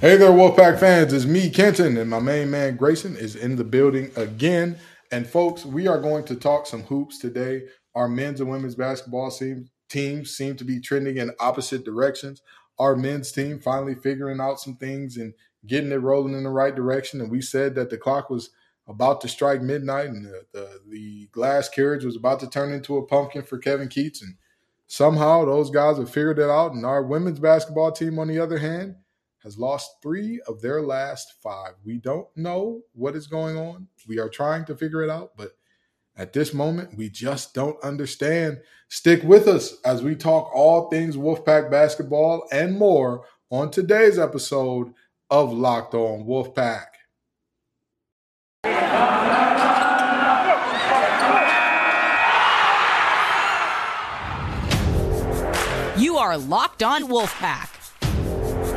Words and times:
Hey 0.00 0.16
there, 0.16 0.32
Wolfpack 0.32 0.80
fans. 0.80 1.12
It's 1.12 1.24
me, 1.24 1.48
Kenton, 1.48 1.96
and 1.96 2.10
my 2.10 2.18
main 2.18 2.50
man, 2.50 2.76
Grayson, 2.76 3.16
is 3.16 3.36
in 3.36 3.56
the 3.56 3.64
building 3.64 4.10
again. 4.16 4.76
And 5.12 5.26
folks, 5.26 5.64
we 5.64 5.86
are 5.86 6.00
going 6.00 6.24
to 6.24 6.36
talk 6.36 6.66
some 6.66 6.82
hoops 6.82 7.18
today. 7.18 7.62
Our 7.94 8.08
men's 8.08 8.40
and 8.40 8.50
women's 8.50 8.74
basketball 8.74 9.30
team, 9.30 9.70
teams 9.88 10.36
seem 10.36 10.56
to 10.56 10.64
be 10.64 10.80
trending 10.80 11.18
in 11.18 11.30
opposite 11.38 11.84
directions. 11.84 12.42
Our 12.78 12.96
men's 12.96 13.32
team 13.32 13.60
finally 13.60 13.94
figuring 13.94 14.40
out 14.40 14.60
some 14.60 14.76
things 14.76 15.16
and 15.16 15.32
getting 15.66 15.92
it 15.92 16.02
rolling 16.02 16.34
in 16.34 16.42
the 16.42 16.50
right 16.50 16.74
direction. 16.74 17.20
And 17.20 17.30
we 17.30 17.40
said 17.40 17.74
that 17.76 17.88
the 17.88 17.96
clock 17.96 18.28
was 18.28 18.50
about 18.88 19.20
to 19.22 19.28
strike 19.28 19.62
midnight 19.62 20.08
and 20.08 20.26
the, 20.26 20.44
the, 20.52 20.80
the 20.88 21.28
glass 21.32 21.68
carriage 21.68 22.04
was 22.04 22.16
about 22.16 22.40
to 22.40 22.50
turn 22.50 22.72
into 22.72 22.98
a 22.98 23.06
pumpkin 23.06 23.42
for 23.42 23.58
Kevin 23.58 23.88
Keatts. 23.88 24.20
And 24.22 24.34
somehow 24.86 25.44
those 25.44 25.70
guys 25.70 25.96
have 25.96 26.10
figured 26.10 26.40
it 26.40 26.50
out. 26.50 26.72
And 26.72 26.84
our 26.84 27.02
women's 27.02 27.38
basketball 27.38 27.92
team, 27.92 28.18
on 28.18 28.28
the 28.28 28.40
other 28.40 28.58
hand, 28.58 28.96
has 29.44 29.58
lost 29.58 29.98
three 30.02 30.40
of 30.48 30.62
their 30.62 30.80
last 30.80 31.34
five. 31.42 31.74
We 31.84 31.98
don't 31.98 32.26
know 32.34 32.80
what 32.94 33.14
is 33.14 33.26
going 33.26 33.58
on. 33.58 33.88
We 34.08 34.18
are 34.18 34.30
trying 34.30 34.64
to 34.64 34.74
figure 34.74 35.02
it 35.02 35.10
out, 35.10 35.32
but 35.36 35.52
at 36.16 36.32
this 36.32 36.54
moment, 36.54 36.96
we 36.96 37.10
just 37.10 37.52
don't 37.52 37.80
understand. 37.84 38.62
Stick 38.88 39.22
with 39.22 39.46
us 39.46 39.74
as 39.84 40.02
we 40.02 40.14
talk 40.14 40.50
all 40.54 40.88
things 40.88 41.16
Wolfpack 41.16 41.70
basketball 41.70 42.46
and 42.50 42.78
more 42.78 43.26
on 43.50 43.70
today's 43.70 44.18
episode 44.18 44.94
of 45.28 45.52
Locked 45.52 45.94
On 45.94 46.24
Wolfpack. 46.24 46.86
You 55.98 56.16
are 56.16 56.38
Locked 56.38 56.82
On 56.82 57.02
Wolfpack 57.08 57.73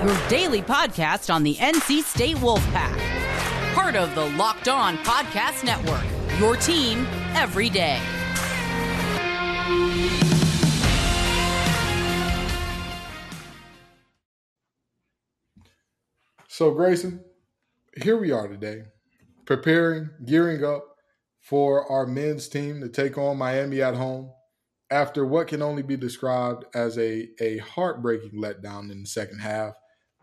your 0.07 0.29
daily 0.29 0.61
podcast 0.61 1.33
on 1.33 1.43
the 1.43 1.55
NC 1.55 2.01
State 2.01 2.37
Wolfpack. 2.37 2.97
Part 3.73 3.97
of 3.97 4.15
the 4.15 4.25
Locked 4.37 4.69
On 4.69 4.95
Podcast 4.99 5.65
Network, 5.65 6.05
your 6.39 6.55
team 6.55 7.05
every 7.33 7.69
day. 7.69 7.99
So, 16.47 16.71
Grayson, 16.71 17.19
here 18.01 18.17
we 18.17 18.31
are 18.31 18.47
today, 18.47 18.83
preparing, 19.45 20.09
gearing 20.25 20.63
up 20.63 20.85
for 21.41 21.91
our 21.91 22.07
men's 22.07 22.47
team 22.47 22.79
to 22.79 22.87
take 22.87 23.17
on 23.17 23.37
Miami 23.37 23.81
at 23.81 23.95
home 23.95 24.31
after 24.89 25.25
what 25.25 25.47
can 25.47 25.61
only 25.61 25.83
be 25.83 25.97
described 25.97 26.63
as 26.73 26.97
a, 26.97 27.27
a 27.41 27.57
heartbreaking 27.57 28.41
letdown 28.41 28.89
in 28.89 29.01
the 29.01 29.07
second 29.07 29.39
half 29.39 29.73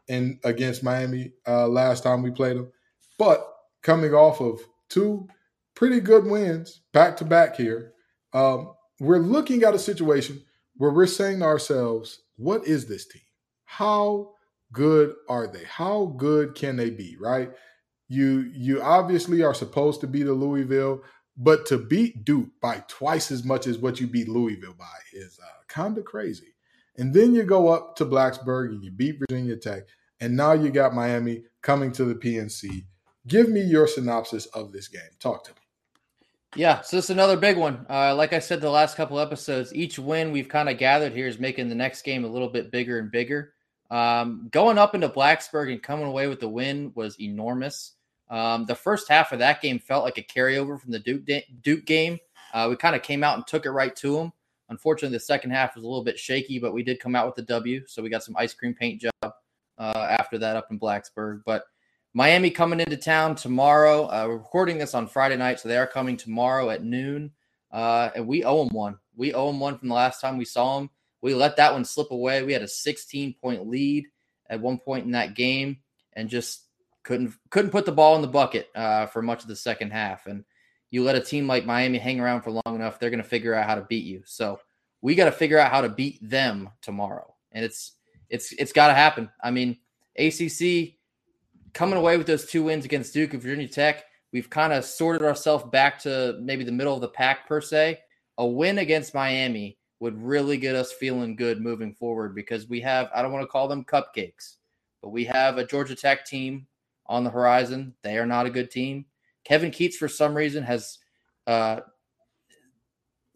in 0.08 0.38
against 0.44 0.83
Miami 0.83 1.33
uh, 1.47 1.66
last 1.69 2.02
time 2.02 2.22
we 2.22 2.30
played 2.30 2.56
them, 2.56 2.70
but 3.19 3.47
coming 3.83 4.12
off 4.12 4.41
of 4.41 4.60
two 4.88 5.28
pretty 5.74 6.00
good 6.00 6.24
wins 6.27 6.83
back 6.92 7.16
to 7.19 7.24
back 7.24 7.56
here, 7.56 7.92
um, 8.32 8.75
we're 9.00 9.19
looking 9.19 9.62
at 9.62 9.75
a 9.75 9.78
situation 9.78 10.42
where 10.77 10.91
we're 10.91 11.06
saying 11.06 11.41
to 11.41 11.44
ourselves, 11.44 12.22
"What 12.36 12.66
is 12.66 12.86
this 12.86 13.06
team? 13.06 13.22
How 13.64 14.32
good 14.72 15.14
are 15.28 15.47
they? 15.47 15.64
How 15.64 16.14
good 16.16 16.55
can 16.55 16.77
they 16.77 16.91
be?" 16.91 17.16
Right? 17.20 17.50
You 18.08 18.50
you 18.55 18.82
obviously 18.82 19.42
are 19.42 19.55
supposed 19.55 20.00
to 20.02 20.06
beat 20.06 20.27
a 20.27 20.32
Louisville, 20.32 21.02
but 21.36 21.66
to 21.66 21.78
beat 21.78 22.25
Duke 22.25 22.50
by 22.60 22.84
twice 22.88 23.30
as 23.30 23.44
much 23.44 23.66
as 23.66 23.78
what 23.78 24.00
you 24.00 24.06
beat 24.06 24.28
Louisville 24.28 24.75
by 24.78 24.98
is 25.12 25.38
uh, 25.42 25.62
kind 25.69 25.97
of 25.98 26.05
crazy. 26.05 26.53
And 26.97 27.12
then 27.12 27.34
you 27.34 27.42
go 27.42 27.69
up 27.69 27.97
to 27.97 28.05
Blacksburg 28.05 28.70
and 28.70 28.84
you 28.84 28.91
beat 28.91 29.19
Virginia 29.19 29.56
Tech. 29.56 29.84
And 30.20 30.37
now 30.37 30.53
you 30.53 30.70
got 30.70 30.95
Miami 30.95 31.42
coming 31.62 31.92
to 31.92 32.05
the 32.05 32.14
PNC. 32.14 32.84
Give 33.27 33.48
me 33.48 33.62
your 33.62 33.87
synopsis 33.87 34.47
of 34.47 34.73
this 34.73 34.89
game. 34.89 35.03
Talk 35.19 35.45
to 35.45 35.50
me. 35.53 35.59
Yeah, 36.56 36.83
so 36.83 36.98
it's 36.98 37.11
another 37.11 37.37
big 37.37 37.56
one. 37.56 37.84
Uh, 37.91 38.15
like 38.15 38.32
I 38.32 38.38
said, 38.38 38.60
the 38.60 38.71
last 38.71 38.97
couple 38.97 39.19
episodes, 39.19 39.75
each 39.75 39.99
win 39.99 40.31
we've 40.31 40.49
kind 40.49 40.69
of 40.69 40.78
gathered 40.78 41.12
here 41.12 41.27
is 41.27 41.41
making 41.41 41.69
the 41.69 41.75
next 41.75 42.03
game 42.03 42.25
a 42.25 42.28
little 42.28 42.49
bit 42.49 42.71
bigger 42.71 42.99
and 43.00 43.11
bigger. 43.11 43.55
Um, 43.91 44.49
going 44.53 44.78
up 44.78 44.94
into 44.94 45.09
Blacksburg 45.09 45.72
and 45.72 45.82
coming 45.82 46.06
away 46.06 46.28
with 46.28 46.38
the 46.38 46.49
win 46.49 46.93
was 46.94 47.21
enormous. 47.21 47.93
Um, 48.31 48.66
the 48.66 48.75
first 48.75 49.09
half 49.09 49.32
of 49.32 49.41
that 49.41 49.62
game 49.62 49.81
felt 49.81 50.05
like 50.05 50.19
a 50.19 50.22
carryover 50.22 50.81
from 50.81 50.93
the 50.93 51.00
Duke, 51.00 51.28
Duke 51.62 51.84
game. 51.87 52.19
Uh, 52.53 52.69
we 52.71 52.76
kind 52.76 52.94
of 52.94 53.03
came 53.03 53.25
out 53.25 53.37
and 53.37 53.47
took 53.47 53.66
it 53.66 53.71
right 53.71 53.94
to 53.97 54.16
them. 54.16 54.32
Unfortunately, 54.69 55.16
the 55.16 55.20
second 55.20 55.50
half 55.50 55.75
was 55.75 55.84
a 55.84 55.86
little 55.86 56.04
bit 56.04 56.19
shaky, 56.19 56.58
but 56.58 56.72
we 56.72 56.82
did 56.82 57.00
come 57.00 57.14
out 57.14 57.26
with 57.26 57.34
the 57.34 57.42
W. 57.42 57.82
So 57.86 58.02
we 58.02 58.08
got 58.08 58.22
some 58.22 58.36
ice 58.36 58.54
cream 58.54 58.75
paint 58.75 59.02
job 59.02 59.34
uh, 59.78 60.16
after 60.19 60.38
that 60.38 60.56
up 60.56 60.69
in 60.70 60.80
Blacksburg. 60.80 61.42
But 61.44 61.64
Miami 62.14 62.50
coming 62.50 62.80
into 62.80 62.97
town 62.97 63.34
tomorrow. 63.34 64.04
Uh, 64.04 64.26
we're 64.28 64.36
recording 64.36 64.78
this 64.78 64.94
on 64.94 65.06
Friday 65.06 65.36
night, 65.36 65.60
so 65.60 65.69
they 65.69 65.76
are 65.76 65.86
coming 65.86 66.16
tomorrow 66.16 66.70
at 66.70 66.84
noon. 66.84 67.32
Uh, 67.70 68.10
and 68.14 68.26
we 68.26 68.44
owe 68.44 68.64
them 68.64 68.75
one. 68.75 68.98
We 69.16 69.34
owe 69.34 69.48
them 69.48 69.60
one 69.60 69.78
from 69.78 69.88
the 69.88 69.94
last 69.94 70.20
time 70.20 70.38
we 70.38 70.44
saw 70.44 70.78
them. 70.78 70.91
We 71.20 71.34
let 71.34 71.56
that 71.56 71.72
one 71.72 71.84
slip 71.84 72.10
away. 72.10 72.42
We 72.42 72.52
had 72.52 72.62
a 72.62 72.69
16 72.69 73.34
point 73.42 73.66
lead 73.66 74.06
at 74.48 74.60
one 74.60 74.78
point 74.78 75.06
in 75.06 75.12
that 75.12 75.34
game 75.34 75.78
and 76.12 76.28
just 76.28 76.64
couldn't 77.02 77.34
couldn't 77.50 77.70
put 77.70 77.86
the 77.86 77.92
ball 77.92 78.14
in 78.16 78.22
the 78.22 78.28
bucket 78.28 78.69
uh, 78.75 79.06
for 79.06 79.22
much 79.22 79.42
of 79.42 79.48
the 79.48 79.56
second 79.56 79.91
half. 79.91 80.26
And 80.26 80.44
you 80.94 81.03
let 81.03 81.16
a 81.16 81.21
team 81.21 81.49
like 81.49 81.66
Miami 81.66 81.99
hang 81.99 82.21
around 82.21 82.43
for 82.43 82.53
long 82.53 82.77
enough, 82.77 83.00
they're 83.00 83.10
going 83.10 83.21
to 83.21 83.28
figure 83.28 83.53
out 83.53 83.66
how 83.66 83.75
to 83.75 83.81
beat 83.88 84.05
you. 84.05 84.22
So 84.25 84.60
we 85.03 85.16
got 85.16 85.25
to 85.25 85.32
figure 85.32 85.59
out 85.59 85.72
how 85.72 85.81
to 85.81 85.88
beat 85.88 86.21
them 86.22 86.71
tomorrow, 86.82 87.34
and 87.50 87.65
it's 87.65 87.94
it's 88.31 88.53
it's 88.53 88.72
got 88.72 88.87
to 88.87 88.94
happen. 88.94 89.28
I 89.43 89.50
mean, 89.50 89.77
ACC 90.16 90.94
coming 91.72 91.99
away 91.99 92.16
with 92.16 92.28
those 92.28 92.47
two 92.47 92.62
wins 92.62 92.84
against 92.84 93.12
Duke 93.12 93.32
and 93.32 93.43
Virginia 93.43 93.66
Tech, 93.66 94.05
we've 94.32 94.49
kind 94.49 94.72
of 94.72 94.84
sorted 94.84 95.27
ourselves 95.27 95.65
back 95.72 95.99
to 96.03 96.38
maybe 96.41 96.62
the 96.62 96.71
middle 96.71 96.94
of 96.94 97.00
the 97.00 97.09
pack 97.09 97.49
per 97.49 97.61
se. 97.61 97.99
A 98.38 98.47
win 98.47 98.78
against 98.78 99.15
Miami 99.15 99.76
would 99.99 100.16
really 100.22 100.56
get 100.56 100.76
us 100.76 100.93
feeling 100.93 101.34
good 101.34 101.61
moving 101.61 101.93
forward 101.93 102.37
because 102.37 102.69
we 102.69 102.81
have 102.82 103.11
I 103.12 103.21
don't 103.21 103.32
want 103.32 103.43
to 103.43 103.49
call 103.49 103.66
them 103.66 103.84
cupcakes, 103.84 104.59
but 105.03 105.09
we 105.09 105.25
have 105.25 105.59
a 105.59 105.66
Georgia 105.66 105.97
Tech 105.97 106.25
team 106.25 106.69
on 107.06 107.25
the 107.25 107.31
horizon. 107.31 107.94
They 108.03 108.16
are 108.16 108.26
not 108.26 108.47
a 108.47 108.50
good 108.50 108.71
team. 108.71 109.06
Kevin 109.44 109.71
Keatts, 109.71 109.94
for 109.94 110.09
some 110.09 110.34
reason, 110.34 110.65
has 110.65 110.99
uh, 111.47 111.81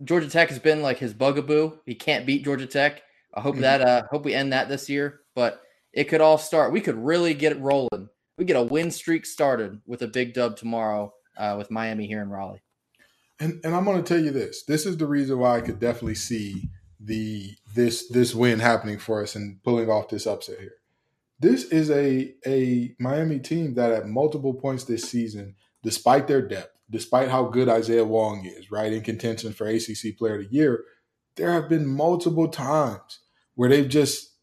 Georgia 0.02 0.28
Tech 0.28 0.48
has 0.48 0.58
been 0.58 0.82
like 0.82 0.98
his 0.98 1.14
bugaboo. 1.14 1.72
He 1.84 1.94
can't 1.94 2.26
beat 2.26 2.44
Georgia 2.44 2.66
Tech. 2.66 3.02
I 3.34 3.40
hope 3.40 3.54
mm-hmm. 3.54 3.62
that 3.62 3.80
uh, 3.80 4.02
hope 4.10 4.24
we 4.24 4.34
end 4.34 4.52
that 4.52 4.68
this 4.68 4.88
year. 4.88 5.20
But 5.34 5.60
it 5.92 6.04
could 6.04 6.20
all 6.20 6.38
start. 6.38 6.72
We 6.72 6.80
could 6.80 6.96
really 6.96 7.34
get 7.34 7.52
it 7.52 7.60
rolling. 7.60 8.08
We 8.36 8.44
get 8.44 8.56
a 8.56 8.62
win 8.62 8.90
streak 8.90 9.26
started 9.26 9.80
with 9.86 10.02
a 10.02 10.08
big 10.08 10.34
dub 10.34 10.56
tomorrow 10.56 11.12
uh, 11.36 11.56
with 11.58 11.70
Miami 11.70 12.06
here 12.06 12.22
in 12.22 12.30
Raleigh. 12.30 12.62
And 13.40 13.60
and 13.64 13.74
I'm 13.74 13.84
going 13.84 14.02
to 14.02 14.14
tell 14.14 14.22
you 14.22 14.30
this. 14.30 14.64
This 14.64 14.86
is 14.86 14.96
the 14.96 15.06
reason 15.06 15.38
why 15.38 15.56
I 15.56 15.60
could 15.60 15.78
definitely 15.78 16.16
see 16.16 16.68
the 17.00 17.54
this 17.74 18.08
this 18.08 18.34
win 18.34 18.58
happening 18.58 18.98
for 18.98 19.22
us 19.22 19.36
and 19.36 19.62
pulling 19.62 19.88
off 19.88 20.08
this 20.08 20.26
upset 20.26 20.58
here. 20.58 20.74
This 21.40 21.64
is 21.64 21.90
a 21.90 22.34
a 22.46 22.94
Miami 22.98 23.38
team 23.38 23.74
that 23.74 23.92
at 23.92 24.08
multiple 24.08 24.54
points 24.54 24.84
this 24.84 25.08
season 25.08 25.54
despite 25.82 26.26
their 26.26 26.42
depth, 26.42 26.76
despite 26.90 27.28
how 27.28 27.44
good 27.44 27.68
Isaiah 27.68 28.04
Wong 28.04 28.44
is, 28.44 28.70
right, 28.70 28.92
in 28.92 29.02
contention 29.02 29.52
for 29.52 29.66
ACC 29.66 30.16
Player 30.16 30.40
of 30.40 30.48
the 30.48 30.54
Year, 30.54 30.84
there 31.36 31.52
have 31.52 31.68
been 31.68 31.86
multiple 31.86 32.48
times 32.48 33.20
where 33.54 33.68
they've 33.68 33.88
just 33.88 34.34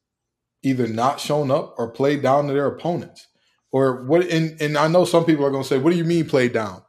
either 0.64 0.88
not 0.88 1.20
shown 1.20 1.52
up 1.52 1.76
or 1.78 1.92
played 1.92 2.22
down 2.22 2.48
to 2.48 2.54
their 2.54 2.68
opponents. 2.68 3.28
Or 3.72 4.06
what? 4.06 4.28
And, 4.28 4.60
and 4.62 4.78
I 4.78 4.88
know 4.88 5.06
some 5.06 5.26
people 5.26 5.46
are 5.46 5.52
going 5.52 5.64
to 5.64 5.68
say, 5.68 5.78
"What 5.78 5.92
do 5.92 5.98
you 5.98 6.06
mean 6.06 6.28
played 6.28 6.54
down?" 6.54 6.82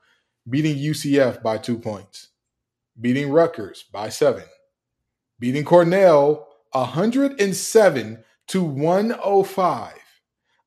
Beating 0.49 0.77
UCF 0.77 1.43
by 1.43 1.59
two 1.59 1.79
points, 1.79 2.29
beating 3.01 3.31
Rutgers 3.31 3.85
by 3.93 4.09
seven, 4.09 4.45
beating 5.41 5.65
Cornell 5.65 6.47
107 6.73 8.25
to 8.49 8.63
105 8.63 9.93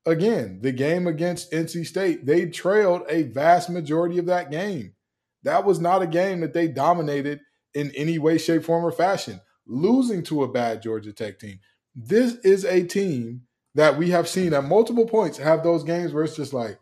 again, 0.06 0.60
the 0.62 0.72
game 0.72 1.06
against 1.06 1.52
NC 1.52 1.86
State, 1.86 2.26
they 2.26 2.46
trailed 2.46 3.02
a 3.08 3.24
vast 3.24 3.70
majority 3.70 4.18
of 4.18 4.26
that 4.26 4.50
game. 4.50 4.94
That 5.42 5.64
was 5.64 5.80
not 5.80 6.02
a 6.02 6.06
game 6.06 6.40
that 6.40 6.52
they 6.52 6.68
dominated 6.68 7.40
in 7.74 7.92
any 7.94 8.18
way, 8.18 8.38
shape, 8.38 8.64
form, 8.64 8.84
or 8.84 8.92
fashion, 8.92 9.40
losing 9.66 10.22
to 10.24 10.42
a 10.42 10.48
bad 10.48 10.82
Georgia 10.82 11.12
Tech 11.12 11.38
team. 11.38 11.60
This 11.94 12.34
is 12.44 12.64
a 12.64 12.84
team 12.84 13.42
that 13.74 13.96
we 13.96 14.10
have 14.10 14.28
seen 14.28 14.52
at 14.52 14.64
multiple 14.64 15.06
points 15.06 15.38
have 15.38 15.62
those 15.62 15.84
games 15.84 16.12
where 16.12 16.24
it's 16.24 16.36
just 16.36 16.52
like, 16.52 16.78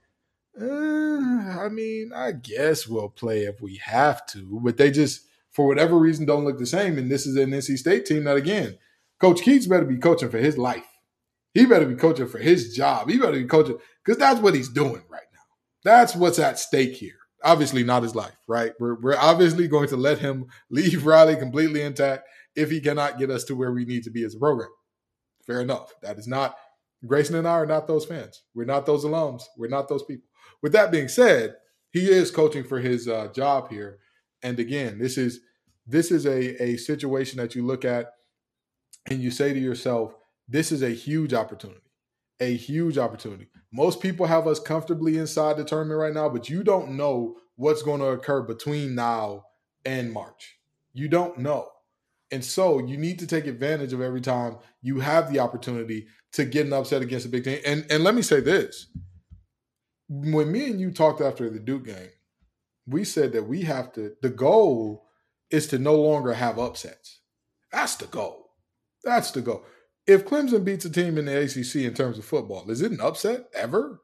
eh, 0.61 0.65
I 0.65 1.69
mean, 1.71 2.13
I 2.15 2.33
guess 2.33 2.87
we'll 2.87 3.11
play 3.11 3.45
if 3.45 3.61
we 3.61 3.77
have 3.77 4.27
to, 4.29 4.61
but 4.65 4.77
they 4.77 4.91
just, 4.91 5.27
for 5.51 5.67
whatever 5.67 5.97
reason, 5.99 6.25
don't 6.25 6.45
look 6.45 6.59
the 6.59 6.67
same. 6.67 6.99
And 6.99 7.11
this 7.11 7.27
is 7.27 7.37
an 7.37 7.51
NC 7.51 7.79
State 7.79 8.07
team 8.07 8.25
that, 8.25 8.37
again, 8.37 8.79
Coach 9.21 9.41
Keatts 9.41 9.69
better 9.69 9.85
be 9.85 9.99
coaching 9.99 10.31
for 10.31 10.39
his 10.39 10.57
life. 10.57 10.88
He 11.59 11.67
better 11.67 11.87
be 11.87 11.97
coaching 11.97 12.29
for 12.29 12.39
his 12.39 12.73
job. 12.73 13.11
He 13.11 13.19
better 13.19 13.33
be 13.33 13.45
coaching 13.45 13.79
because 14.05 14.17
that's 14.17 14.39
what 14.39 14.55
he's 14.55 14.69
doing 14.69 15.03
right 15.11 15.27
now. 15.33 15.41
That's 15.83 16.15
what's 16.15 16.39
at 16.39 16.57
stake 16.57 16.95
here. 16.95 17.19
Obviously, 17.43 17.83
not 17.83 18.05
his 18.05 18.15
life, 18.15 18.37
right? 18.47 18.73
We're, 18.79 19.01
we're 19.01 19.17
obviously 19.17 19.67
going 19.67 19.89
to 19.89 19.97
let 19.97 20.21
him 20.21 20.47
leave 20.71 21.05
Raleigh 21.05 21.35
completely 21.35 21.83
intact 21.83 22.29
if 22.55 22.71
he 22.71 22.81
cannot 22.81 23.19
get 23.19 23.31
us 23.31 23.43
to 23.45 23.57
where 23.57 23.73
we 23.73 23.85
need 23.85 24.05
to 24.05 24.11
be 24.11 24.23
as 24.23 24.37
a 24.37 24.39
program. 24.39 24.69
Fair 25.49 25.61
enough. 25.61 25.93
That 26.01 26.17
is 26.17 26.29
not 26.29 26.55
Grayson 27.05 27.35
and 27.35 27.49
I 27.49 27.53
are 27.53 27.67
not 27.67 27.89
those 27.89 28.05
fans. 28.05 28.43
We're 28.55 28.65
not 28.65 28.87
those 28.87 29.05
alums. 29.05 29.43
We're 29.57 29.67
not 29.67 29.89
those 29.89 30.05
people. 30.05 30.29
With 30.63 30.71
that 30.75 30.93
being 30.93 31.09
said, 31.09 31.57
he 31.91 32.09
is 32.09 32.31
coaching 32.31 32.63
for 32.63 32.79
his 32.79 33.09
uh, 33.09 33.29
job 33.35 33.69
here, 33.69 33.99
and 34.45 34.61
again, 34.61 35.01
this 35.01 35.19
is 35.19 35.41
this 35.89 36.13
is 36.13 36.25
a 36.25 36.63
a 36.63 36.77
situation 36.77 37.39
that 37.39 37.57
you 37.57 37.67
look 37.67 37.85
at 37.85 38.13
and 39.11 39.21
you 39.21 39.33
say 39.33 39.53
to 39.53 39.59
yourself, 39.59 40.15
this 40.49 40.73
is 40.73 40.83
a 40.83 40.91
huge 40.91 41.35
opportunity, 41.35 41.81
a 42.41 42.57
huge 42.57 42.97
opportunity. 42.99 43.49
Most 43.73 44.01
people 44.01 44.27
have 44.27 44.47
us 44.47 44.59
comfortably 44.59 45.19
inside 45.19 45.57
the 45.57 45.65
tournament 45.65 46.01
right 46.01 46.15
now, 46.15 46.29
but 46.29 46.49
you 46.49 46.65
don't 46.65 46.97
know 46.97 47.37
what's 47.57 47.83
going 47.83 48.01
to 48.01 48.07
occur 48.07 48.43
between 48.43 48.95
now 48.95 49.45
and 49.85 50.13
March. 50.13 50.59
You 50.95 51.09
don't 51.09 51.39
know. 51.39 51.69
And 52.31 52.45
so 52.45 52.79
you 52.79 52.97
need 52.97 53.19
to 53.21 53.27
take 53.27 53.47
advantage 53.47 53.93
of 53.93 54.01
every 54.01 54.21
time 54.21 54.59
you 54.83 55.01
have 55.01 55.33
the 55.33 55.41
opportunity 55.41 56.07
to 56.33 56.45
get 56.45 56.67
an 56.67 56.73
upset 56.73 57.03
against 57.03 57.27
a 57.27 57.31
big 57.31 57.45
team. 57.45 57.61
And 57.65 57.87
and 57.91 58.05
let 58.05 58.15
me 58.15 58.23
say 58.23 58.41
this. 58.41 58.87
When 60.09 60.51
me 60.51 60.67
and 60.67 60.81
you 60.81 60.91
talked 60.91 61.21
after 61.21 61.49
the 61.51 61.59
Duke 61.59 61.87
game, 61.87 62.11
we 62.87 63.05
said 63.05 63.33
that 63.33 63.45
we 63.45 63.63
have 63.63 63.93
to 63.95 64.15
the 64.21 64.31
goal 64.31 65.07
is 65.51 65.67
to 65.69 65.79
no 65.79 65.95
longer 65.95 66.35
have 66.35 66.59
upsets. 66.59 67.21
That's 67.73 67.97
the 67.97 68.07
goal. 68.07 68.51
That's 69.05 69.31
the 69.31 69.41
goal. 69.41 69.65
If 70.09 70.25
Clemson 70.25 70.65
beats 70.65 70.87
a 70.87 70.91
team 70.91 71.19
in 71.19 71.27
the 71.27 71.39
ACC 71.43 71.85
in 71.85 71.93
terms 71.93 72.17
of 72.17 72.25
football, 72.25 72.71
is 72.71 72.81
it 72.81 72.93
an 72.93 73.01
upset 73.01 73.45
ever? 73.55 74.01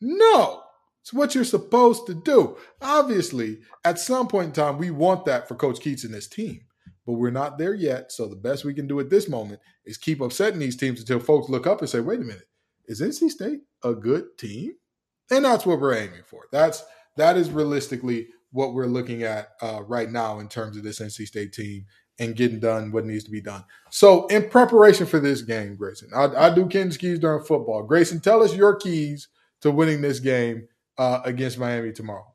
No. 0.00 0.64
It's 1.00 1.12
what 1.12 1.36
you're 1.36 1.44
supposed 1.44 2.08
to 2.08 2.14
do. 2.14 2.56
Obviously, 2.82 3.60
at 3.84 4.00
some 4.00 4.26
point 4.26 4.46
in 4.46 4.52
time, 4.52 4.76
we 4.76 4.90
want 4.90 5.24
that 5.26 5.46
for 5.46 5.54
Coach 5.54 5.78
Keatts 5.78 6.04
and 6.04 6.12
his 6.12 6.26
team, 6.26 6.62
but 7.06 7.12
we're 7.12 7.30
not 7.30 7.58
there 7.58 7.74
yet. 7.74 8.10
So 8.10 8.26
the 8.26 8.34
best 8.34 8.64
we 8.64 8.74
can 8.74 8.88
do 8.88 8.98
at 8.98 9.08
this 9.08 9.28
moment 9.28 9.60
is 9.84 9.96
keep 9.96 10.20
upsetting 10.20 10.58
these 10.58 10.76
teams 10.76 10.98
until 10.98 11.20
folks 11.20 11.48
look 11.48 11.64
up 11.64 11.78
and 11.78 11.88
say, 11.88 12.00
wait 12.00 12.18
a 12.18 12.24
minute, 12.24 12.48
is 12.86 13.00
NC 13.00 13.30
State 13.30 13.60
a 13.84 13.94
good 13.94 14.36
team? 14.36 14.72
And 15.30 15.44
that's 15.44 15.64
what 15.64 15.80
we're 15.80 15.94
aiming 15.94 16.22
for. 16.26 16.46
That's 16.50 16.84
that 17.16 17.36
is 17.36 17.50
realistically 17.50 18.26
what 18.50 18.74
we're 18.74 18.86
looking 18.86 19.22
at 19.22 19.50
uh, 19.62 19.84
right 19.84 20.10
now 20.10 20.40
in 20.40 20.48
terms 20.48 20.76
of 20.76 20.82
this 20.82 20.98
NC 20.98 21.24
State 21.26 21.52
team 21.52 21.86
and 22.18 22.36
getting 22.36 22.60
done 22.60 22.92
what 22.92 23.04
needs 23.04 23.24
to 23.24 23.30
be 23.30 23.40
done. 23.40 23.64
So, 23.90 24.26
in 24.26 24.48
preparation 24.48 25.06
for 25.06 25.20
this 25.20 25.42
game, 25.42 25.76
Grayson, 25.76 26.10
I, 26.14 26.24
I 26.24 26.54
do 26.54 26.66
Ken's 26.66 26.96
keys 26.96 27.18
during 27.18 27.44
football. 27.44 27.82
Grayson, 27.82 28.20
tell 28.20 28.42
us 28.42 28.54
your 28.54 28.76
keys 28.76 29.28
to 29.60 29.70
winning 29.70 30.00
this 30.00 30.20
game 30.20 30.68
uh, 30.98 31.20
against 31.24 31.58
Miami 31.58 31.92
tomorrow. 31.92 32.26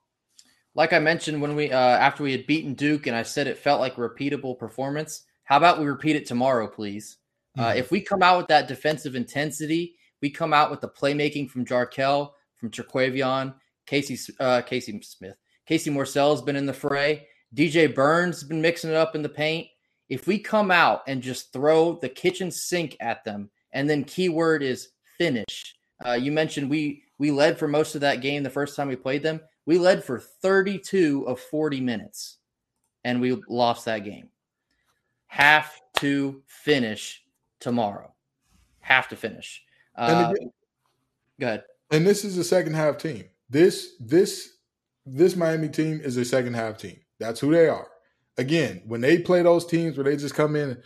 Like 0.73 0.93
I 0.93 0.99
mentioned 0.99 1.41
when 1.41 1.55
we 1.55 1.71
uh, 1.71 1.77
after 1.77 2.23
we 2.23 2.31
had 2.31 2.47
beaten 2.47 2.73
Duke, 2.73 3.07
and 3.07 3.15
I 3.15 3.23
said 3.23 3.47
it 3.47 3.57
felt 3.57 3.81
like 3.81 3.97
a 3.97 4.01
repeatable 4.01 4.57
performance. 4.57 5.23
How 5.43 5.57
about 5.57 5.79
we 5.79 5.85
repeat 5.85 6.15
it 6.15 6.25
tomorrow, 6.25 6.67
please? 6.67 7.17
Uh, 7.57 7.63
mm-hmm. 7.63 7.79
if 7.79 7.91
we 7.91 7.99
come 7.99 8.23
out 8.23 8.37
with 8.37 8.47
that 8.47 8.69
defensive 8.69 9.15
intensity, 9.15 9.95
we 10.21 10.29
come 10.29 10.53
out 10.53 10.71
with 10.71 10.79
the 10.79 10.87
playmaking 10.87 11.49
from 11.49 11.65
Jarkel, 11.65 12.31
from 12.55 12.71
Terquavion, 12.71 13.53
Casey 13.85 14.17
uh, 14.39 14.61
Casey 14.61 15.01
Smith, 15.01 15.35
Casey 15.65 15.91
Morsell 15.91 16.31
has 16.31 16.41
been 16.41 16.55
in 16.55 16.65
the 16.65 16.73
fray. 16.73 17.27
DJ 17.55 17.93
Burns 17.93 18.39
has 18.39 18.47
been 18.47 18.61
mixing 18.61 18.89
it 18.89 18.95
up 18.95 19.15
in 19.15 19.21
the 19.21 19.29
paint. 19.29 19.67
If 20.09 20.27
we 20.27 20.39
come 20.39 20.71
out 20.71 21.03
and 21.07 21.21
just 21.21 21.53
throw 21.53 21.93
the 21.93 22.09
kitchen 22.09 22.51
sink 22.51 22.97
at 22.99 23.23
them, 23.23 23.49
and 23.73 23.89
then 23.89 24.03
keyword 24.03 24.63
is 24.63 24.89
finish. 25.17 25.75
Uh, 26.05 26.13
you 26.13 26.31
mentioned 26.31 26.69
we 26.69 27.03
we 27.17 27.31
led 27.31 27.57
for 27.57 27.67
most 27.67 27.95
of 27.95 28.01
that 28.01 28.21
game 28.21 28.43
the 28.43 28.49
first 28.49 28.75
time 28.75 28.87
we 28.87 28.95
played 28.95 29.23
them. 29.23 29.39
We 29.65 29.77
led 29.77 30.03
for 30.03 30.19
32 30.19 31.25
of 31.27 31.39
40 31.39 31.79
minutes, 31.79 32.37
and 33.03 33.21
we 33.21 33.39
lost 33.47 33.85
that 33.85 34.03
game. 34.03 34.29
Have 35.27 35.71
to 35.99 36.41
finish 36.47 37.23
tomorrow. 37.59 38.11
Have 38.79 39.07
to 39.09 39.15
finish. 39.15 39.63
Uh, 39.95 40.33
again, 40.33 40.51
go 41.39 41.47
ahead. 41.47 41.63
And 41.91 42.07
this 42.07 42.25
is 42.25 42.37
a 42.37 42.43
second 42.43 42.73
half 42.73 42.97
team. 42.97 43.25
This 43.49 43.95
this 43.99 44.57
this 45.05 45.35
Miami 45.35 45.69
team 45.69 46.01
is 46.03 46.17
a 46.17 46.25
second 46.25 46.55
half 46.55 46.77
team. 46.77 46.99
That's 47.21 47.39
who 47.39 47.51
they 47.51 47.67
are. 47.67 47.87
Again, 48.37 48.81
when 48.85 49.01
they 49.01 49.19
play 49.19 49.43
those 49.43 49.65
teams 49.65 49.97
where 49.97 50.03
they 50.03 50.17
just 50.17 50.35
come 50.35 50.55
in, 50.55 50.77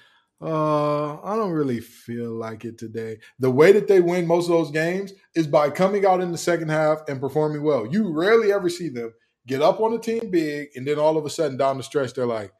uh, 0.41 1.21
I 1.21 1.35
don't 1.35 1.51
really 1.51 1.79
feel 1.79 2.31
like 2.31 2.65
it 2.65 2.77
today. 2.77 3.19
The 3.39 3.49
way 3.49 3.71
that 3.71 3.87
they 3.87 4.01
win 4.01 4.27
most 4.27 4.45
of 4.45 4.51
those 4.51 4.71
games 4.71 5.13
is 5.33 5.47
by 5.47 5.69
coming 5.69 6.05
out 6.05 6.21
in 6.21 6.31
the 6.31 6.37
second 6.37 6.69
half 6.69 6.99
and 7.07 7.21
performing 7.21 7.63
well. 7.63 7.85
You 7.85 8.11
rarely 8.11 8.51
ever 8.51 8.69
see 8.69 8.89
them 8.89 9.13
get 9.47 9.61
up 9.61 9.79
on 9.79 9.91
the 9.91 9.99
team 9.99 10.29
big 10.29 10.69
and 10.75 10.85
then 10.85 10.99
all 10.99 11.17
of 11.17 11.25
a 11.25 11.29
sudden 11.29 11.57
down 11.57 11.77
the 11.77 11.83
stretch 11.83 12.13
they're 12.13 12.25
like, 12.25 12.51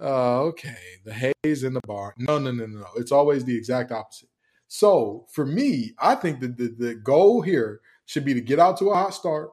uh, 0.00 0.42
okay, 0.42 0.76
the 1.04 1.32
haze 1.42 1.64
in 1.64 1.72
the 1.72 1.80
bar. 1.86 2.14
No, 2.18 2.38
no, 2.38 2.50
no, 2.50 2.66
no, 2.66 2.80
no. 2.80 2.86
It's 2.96 3.12
always 3.12 3.44
the 3.44 3.56
exact 3.56 3.92
opposite. 3.92 4.28
So 4.68 5.26
for 5.32 5.46
me, 5.46 5.94
I 5.98 6.16
think 6.16 6.40
that 6.40 6.58
the, 6.58 6.74
the 6.76 6.94
goal 6.96 7.40
here 7.40 7.80
should 8.04 8.24
be 8.24 8.34
to 8.34 8.40
get 8.40 8.58
out 8.58 8.76
to 8.78 8.90
a 8.90 8.94
hot 8.94 9.14
start, 9.14 9.50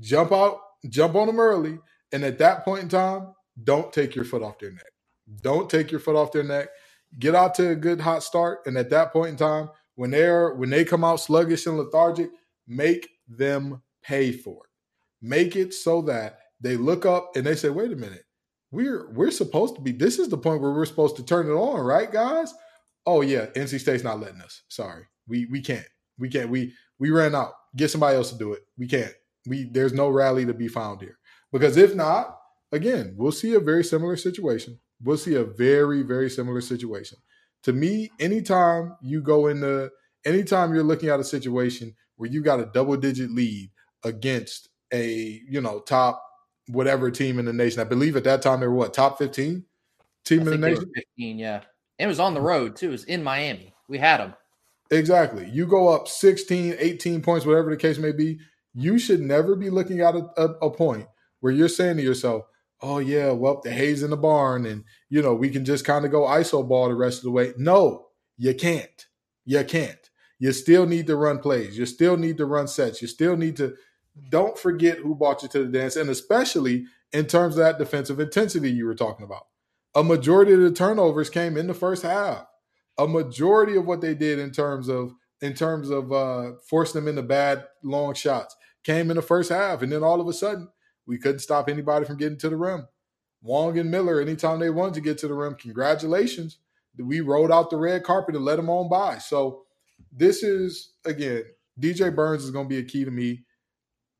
jump 0.00 0.32
out 0.32 0.58
jump 0.88 1.14
on 1.14 1.26
them 1.26 1.40
early, 1.40 1.78
and 2.12 2.24
at 2.24 2.38
that 2.38 2.64
point 2.64 2.82
in 2.82 2.88
time, 2.88 3.34
don't 3.64 3.92
take 3.92 4.14
your 4.14 4.24
foot 4.24 4.42
off 4.42 4.58
their 4.58 4.72
neck. 4.72 4.92
Don't 5.40 5.68
take 5.68 5.90
your 5.90 6.00
foot 6.00 6.16
off 6.16 6.32
their 6.32 6.42
neck. 6.42 6.68
Get 7.18 7.34
out 7.34 7.54
to 7.56 7.70
a 7.70 7.76
good 7.76 8.00
hot 8.00 8.22
start, 8.22 8.60
and 8.66 8.76
at 8.76 8.90
that 8.90 9.12
point 9.12 9.30
in 9.30 9.36
time, 9.36 9.68
when 9.96 10.10
they're 10.10 10.54
when 10.54 10.70
they 10.70 10.84
come 10.84 11.04
out 11.04 11.20
sluggish 11.20 11.66
and 11.66 11.76
lethargic, 11.76 12.30
make 12.66 13.08
them 13.28 13.82
pay 14.02 14.32
for 14.32 14.64
it. 14.64 14.70
Make 15.20 15.56
it 15.56 15.74
so 15.74 16.02
that 16.02 16.38
they 16.60 16.76
look 16.76 17.04
up 17.04 17.36
and 17.36 17.44
they 17.44 17.54
say, 17.54 17.68
"Wait 17.68 17.92
a 17.92 17.96
minute, 17.96 18.24
we're 18.70 19.10
we're 19.12 19.30
supposed 19.30 19.74
to 19.76 19.80
be. 19.82 19.92
This 19.92 20.18
is 20.18 20.28
the 20.28 20.38
point 20.38 20.62
where 20.62 20.72
we're 20.72 20.86
supposed 20.86 21.16
to 21.16 21.24
turn 21.24 21.46
it 21.46 21.52
on, 21.52 21.80
right, 21.80 22.10
guys?" 22.10 22.54
Oh 23.04 23.20
yeah, 23.20 23.46
NC 23.54 23.80
State's 23.80 24.04
not 24.04 24.20
letting 24.20 24.40
us. 24.40 24.62
Sorry, 24.68 25.04
we 25.28 25.46
we 25.46 25.60
can't. 25.60 25.86
We 26.18 26.28
can't. 26.28 26.48
We 26.48 26.72
we 26.98 27.10
ran 27.10 27.34
out. 27.34 27.52
Get 27.76 27.90
somebody 27.90 28.16
else 28.16 28.30
to 28.30 28.38
do 28.38 28.52
it. 28.54 28.62
We 28.78 28.86
can't. 28.86 29.12
We 29.46 29.64
there's 29.64 29.92
no 29.92 30.08
rally 30.08 30.46
to 30.46 30.54
be 30.54 30.68
found 30.68 31.00
here. 31.00 31.18
Because 31.52 31.76
if 31.76 31.94
not, 31.94 32.38
again, 32.72 33.14
we'll 33.16 33.32
see 33.32 33.54
a 33.54 33.60
very 33.60 33.84
similar 33.84 34.16
situation. 34.16 34.78
We'll 35.02 35.18
see 35.18 35.34
a 35.34 35.44
very, 35.44 36.02
very 36.02 36.30
similar 36.30 36.60
situation. 36.60 37.18
To 37.64 37.72
me, 37.72 38.10
anytime 38.18 38.96
you 39.02 39.20
go 39.20 39.46
into 39.48 39.90
anytime 40.24 40.74
you're 40.74 40.82
looking 40.82 41.08
at 41.08 41.20
a 41.20 41.24
situation 41.24 41.94
where 42.16 42.30
you 42.30 42.42
got 42.42 42.60
a 42.60 42.66
double 42.66 42.96
digit 42.96 43.30
lead 43.30 43.70
against 44.04 44.68
a, 44.92 45.40
you 45.48 45.60
know, 45.60 45.80
top 45.80 46.22
whatever 46.68 47.10
team 47.10 47.38
in 47.38 47.44
the 47.44 47.52
nation. 47.52 47.80
I 47.80 47.84
believe 47.84 48.16
at 48.16 48.24
that 48.24 48.42
time 48.42 48.60
they 48.60 48.66
were 48.66 48.74
what, 48.74 48.94
top 48.94 49.18
15 49.18 49.64
team 50.24 50.40
in 50.40 50.44
the 50.44 50.58
nation? 50.58 50.90
15, 50.94 51.38
yeah. 51.38 51.62
It 51.98 52.06
was 52.06 52.20
on 52.20 52.34
the 52.34 52.40
road 52.40 52.76
too. 52.76 52.88
It 52.88 52.92
was 52.92 53.04
in 53.04 53.22
Miami. 53.22 53.74
We 53.88 53.98
had 53.98 54.18
them. 54.18 54.34
Exactly. 54.90 55.48
You 55.48 55.66
go 55.66 55.88
up 55.88 56.08
16, 56.08 56.76
18 56.78 57.22
points, 57.22 57.46
whatever 57.46 57.70
the 57.70 57.76
case 57.76 57.98
may 57.98 58.12
be 58.12 58.38
you 58.74 58.98
should 58.98 59.20
never 59.20 59.54
be 59.54 59.70
looking 59.70 60.00
at 60.00 60.14
a, 60.14 60.28
a, 60.36 60.44
a, 60.62 60.70
point 60.70 61.06
where 61.42 61.52
you're 61.52 61.68
saying 61.68 61.98
to 61.98 62.02
yourself, 62.02 62.44
oh, 62.80 62.98
yeah, 62.98 63.30
well, 63.30 63.60
the 63.62 63.70
hay's 63.70 64.02
in 64.02 64.10
the 64.10 64.16
barn 64.16 64.64
and, 64.64 64.84
you 65.10 65.20
know, 65.20 65.34
we 65.34 65.50
can 65.50 65.64
just 65.64 65.84
kind 65.84 66.04
of 66.04 66.10
go 66.10 66.22
ISO 66.22 66.66
ball 66.66 66.88
the 66.88 66.94
rest 66.94 67.18
of 67.18 67.24
the 67.24 67.30
way. 67.30 67.52
No, 67.58 68.06
you 68.38 68.54
can't. 68.54 69.06
You 69.44 69.62
can't. 69.64 70.10
You 70.38 70.52
still 70.52 70.86
need 70.86 71.06
to 71.08 71.16
run 71.16 71.38
plays. 71.38 71.76
You 71.76 71.84
still 71.84 72.16
need 72.16 72.38
to 72.38 72.46
run 72.46 72.68
sets. 72.68 73.02
You 73.02 73.08
still 73.08 73.36
need 73.36 73.56
to, 73.56 73.74
don't 74.30 74.58
forget 74.58 74.98
who 74.98 75.14
brought 75.14 75.42
you 75.42 75.48
to 75.50 75.64
the 75.64 75.78
dance. 75.78 75.96
And 75.96 76.08
especially 76.08 76.86
in 77.12 77.26
terms 77.26 77.56
of 77.56 77.64
that 77.64 77.78
defensive 77.78 78.20
intensity 78.20 78.70
you 78.70 78.86
were 78.86 78.94
talking 78.94 79.24
about. 79.24 79.46
A 79.94 80.02
majority 80.02 80.52
of 80.52 80.60
the 80.60 80.72
turnovers 80.72 81.28
came 81.28 81.56
in 81.56 81.66
the 81.66 81.74
first 81.74 82.02
half. 82.02 82.46
A 82.98 83.06
majority 83.06 83.76
of 83.76 83.86
what 83.86 84.00
they 84.00 84.14
did 84.14 84.38
in 84.38 84.50
terms 84.50 84.88
of 84.88 85.14
in 85.40 85.54
terms 85.54 85.90
of 85.90 86.12
uh, 86.12 86.52
forcing 86.68 87.00
them 87.00 87.08
into 87.08 87.22
bad 87.22 87.64
long 87.82 88.14
shots 88.14 88.54
came 88.84 89.10
in 89.10 89.16
the 89.16 89.22
first 89.22 89.50
half, 89.50 89.82
and 89.82 89.90
then 89.90 90.04
all 90.04 90.20
of 90.20 90.28
a 90.28 90.32
sudden 90.32 90.68
we 91.06 91.18
couldn't 91.18 91.40
stop 91.40 91.68
anybody 91.68 92.04
from 92.04 92.16
getting 92.16 92.38
to 92.38 92.48
the 92.48 92.56
rim. 92.56 92.86
Wong 93.42 93.78
and 93.78 93.90
Miller, 93.90 94.20
anytime 94.20 94.60
they 94.60 94.70
wanted 94.70 94.94
to 94.94 95.00
get 95.00 95.18
to 95.18 95.28
the 95.28 95.34
rim, 95.34 95.56
congratulations. 95.56 96.58
We 96.96 97.20
rolled 97.20 97.50
out 97.50 97.70
the 97.70 97.76
red 97.76 98.04
carpet 98.04 98.36
and 98.36 98.44
let 98.44 98.56
them 98.56 98.70
on 98.70 98.88
by. 98.88 99.18
So 99.18 99.62
this 100.12 100.42
is 100.42 100.92
again, 101.04 101.44
DJ 101.80 102.14
Burns 102.14 102.44
is 102.44 102.50
going 102.50 102.66
to 102.66 102.74
be 102.74 102.78
a 102.78 102.84
key 102.84 103.04
to 103.04 103.10
me. 103.10 103.44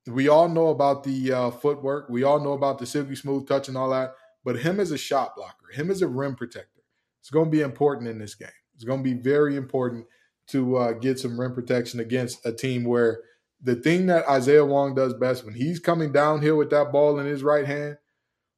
We 0.06 0.28
all 0.28 0.48
know 0.48 0.68
about 0.68 1.04
the 1.04 1.32
uh, 1.32 1.50
footwork. 1.50 2.08
We 2.08 2.24
all 2.24 2.40
know 2.40 2.52
about 2.52 2.78
the 2.78 2.86
silky 2.86 3.14
smooth 3.14 3.46
touch 3.46 3.68
and 3.68 3.76
all 3.76 3.90
that. 3.90 4.14
But 4.44 4.58
him 4.58 4.80
as 4.80 4.90
a 4.90 4.98
shot 4.98 5.36
blocker, 5.36 5.70
him 5.72 5.90
as 5.90 6.02
a 6.02 6.08
rim 6.08 6.34
protector, 6.34 6.82
it's 7.20 7.30
going 7.30 7.44
to 7.44 7.50
be 7.50 7.60
important 7.60 8.08
in 8.08 8.18
this 8.18 8.34
game. 8.34 8.48
It's 8.74 8.82
going 8.82 9.04
to 9.04 9.04
be 9.04 9.20
very 9.20 9.54
important 9.54 10.06
to 10.48 10.76
uh, 10.76 10.92
get 10.92 11.20
some 11.20 11.38
rim 11.38 11.54
protection 11.54 12.00
against 12.00 12.44
a 12.44 12.52
team 12.52 12.82
where 12.82 13.20
the 13.62 13.76
thing 13.76 14.07
that 14.07 14.28
Isaiah 14.28 14.64
Wong 14.64 14.95
does 14.95 15.14
best 15.14 15.45
when 15.45 15.54
he's 15.54 15.78
coming 15.78 16.12
downhill 16.12 16.57
with 16.57 16.71
that 16.71 16.90
ball 16.90 17.19
in 17.21 17.26
his 17.26 17.42
right 17.42 17.66
hand, 17.66 17.97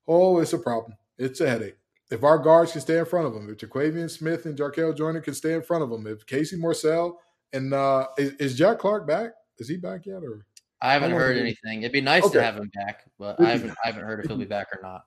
oh, 0.08 0.38
it's 0.38 0.52
a 0.52 0.58
problem. 0.58 0.96
It's 1.18 1.40
a 1.40 1.49
headache. 1.49 1.76
If 2.11 2.25
our 2.25 2.38
guards 2.38 2.73
can 2.73 2.80
stay 2.80 2.99
in 2.99 3.04
front 3.04 3.26
of 3.26 3.34
him, 3.34 3.49
if 3.50 3.58
Terquavion 3.58 4.11
Smith 4.11 4.46
and 4.46 4.56
Jarkel 4.56 4.96
Joiner 4.96 5.20
can 5.20 5.34
stay 5.34 5.54
in 5.54 5.62
front 5.62 5.84
of 5.84 5.90
him, 5.90 6.06
if 6.06 6.26
Casey 6.26 6.56
Morsell 6.56 7.14
and 7.52 7.73
uh, 7.73 8.06
is, 8.18 8.32
is, 8.34 8.58
Jack 8.58 8.78
Clark 8.78 9.06
back? 9.06 9.32
Is 9.58 9.68
he 9.68 9.76
back 9.76 10.06
yet? 10.06 10.23
Or 10.23 10.46
I 10.80 10.92
haven't 10.92 11.12
heard 11.12 11.37
anything. 11.37 11.82
It'd 11.82 11.92
be 11.92 12.00
nice 12.00 12.25
okay. 12.25 12.34
to 12.34 12.42
have 12.42 12.56
him 12.56 12.70
back, 12.75 13.04
but 13.18 13.40
I 13.40 13.50
haven't 13.50 13.70
I 13.70 13.88
haven't 13.88 14.04
heard 14.04 14.20
if 14.20 14.26
he'll 14.26 14.37
be 14.37 14.44
back 14.44 14.68
or 14.75 14.80
not. 14.82 15.02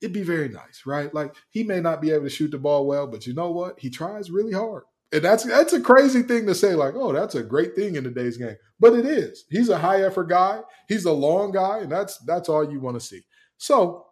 It'd 0.00 0.12
be 0.12 0.24
very 0.24 0.48
nice, 0.48 0.82
right? 0.84 1.12
Like 1.14 1.34
he 1.50 1.62
may 1.62 1.80
not 1.80 2.00
be 2.00 2.10
able 2.10 2.24
to 2.24 2.30
shoot 2.30 2.50
the 2.50 2.58
ball 2.58 2.86
well, 2.86 3.06
but 3.06 3.26
you 3.26 3.34
know 3.34 3.50
what? 3.50 3.78
He 3.78 3.88
tries 3.88 4.30
really 4.30 4.52
hard 4.52 4.82
And 5.12 5.22
that's 5.22 5.44
that's 5.44 5.72
a 5.74 5.80
crazy 5.80 6.22
thing 6.22 6.46
to 6.46 6.54
say, 6.54 6.74
like, 6.74 6.94
oh, 6.96 7.12
that's 7.12 7.34
a 7.34 7.42
great 7.42 7.74
thing 7.74 7.96
in 7.96 8.04
today's 8.04 8.38
game. 8.38 8.56
But 8.80 8.94
it 8.94 9.04
is. 9.04 9.44
He's 9.50 9.68
a 9.68 9.78
high 9.78 10.02
effort 10.02 10.28
guy. 10.28 10.60
He's 10.88 11.04
a 11.04 11.12
long 11.12 11.52
guy, 11.52 11.80
and 11.80 11.92
that's 11.92 12.18
that's 12.18 12.48
all 12.48 12.70
you 12.70 12.80
want 12.80 12.98
to 12.98 13.06
see. 13.06 13.20
So, 13.58 14.06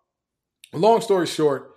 long 0.74 1.00
story 1.00 1.26
short, 1.26 1.70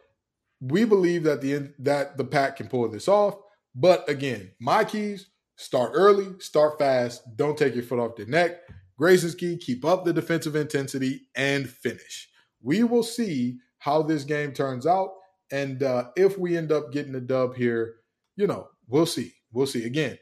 we 0.59 0.83
believe 0.83 1.23
that 1.23 1.41
the 1.41 1.73
that 1.79 2.17
the 2.17 2.25
pack 2.25 2.57
can 2.57 2.67
pull 2.67 2.87
this 2.89 3.07
off. 3.07 3.35
But 3.73 4.07
again, 4.09 4.51
my 4.59 4.83
keys 4.83 5.27
start 5.55 5.91
early, 5.93 6.39
start 6.39 6.77
fast, 6.77 7.23
don't 7.35 7.57
take 7.57 7.75
your 7.75 7.83
foot 7.83 7.99
off 7.99 8.15
the 8.15 8.25
neck. 8.25 8.59
Grayson's 8.97 9.35
key, 9.35 9.57
keep 9.57 9.83
up 9.85 10.05
the 10.05 10.13
defensive 10.13 10.55
intensity 10.55 11.21
and 11.35 11.69
finish. 11.69 12.29
We 12.61 12.83
will 12.83 13.03
see 13.03 13.57
how 13.79 14.03
this 14.03 14.23
game 14.23 14.53
turns 14.53 14.85
out. 14.85 15.09
And 15.51 15.83
uh, 15.83 16.09
if 16.15 16.37
we 16.37 16.55
end 16.55 16.71
up 16.71 16.91
getting 16.91 17.15
a 17.15 17.19
dub 17.19 17.55
here, 17.55 17.95
you 18.35 18.47
know, 18.47 18.67
we'll 18.93 19.05
see. 19.07 19.33
We'll 19.51 19.65
see. 19.65 19.85
Again, 19.85 20.19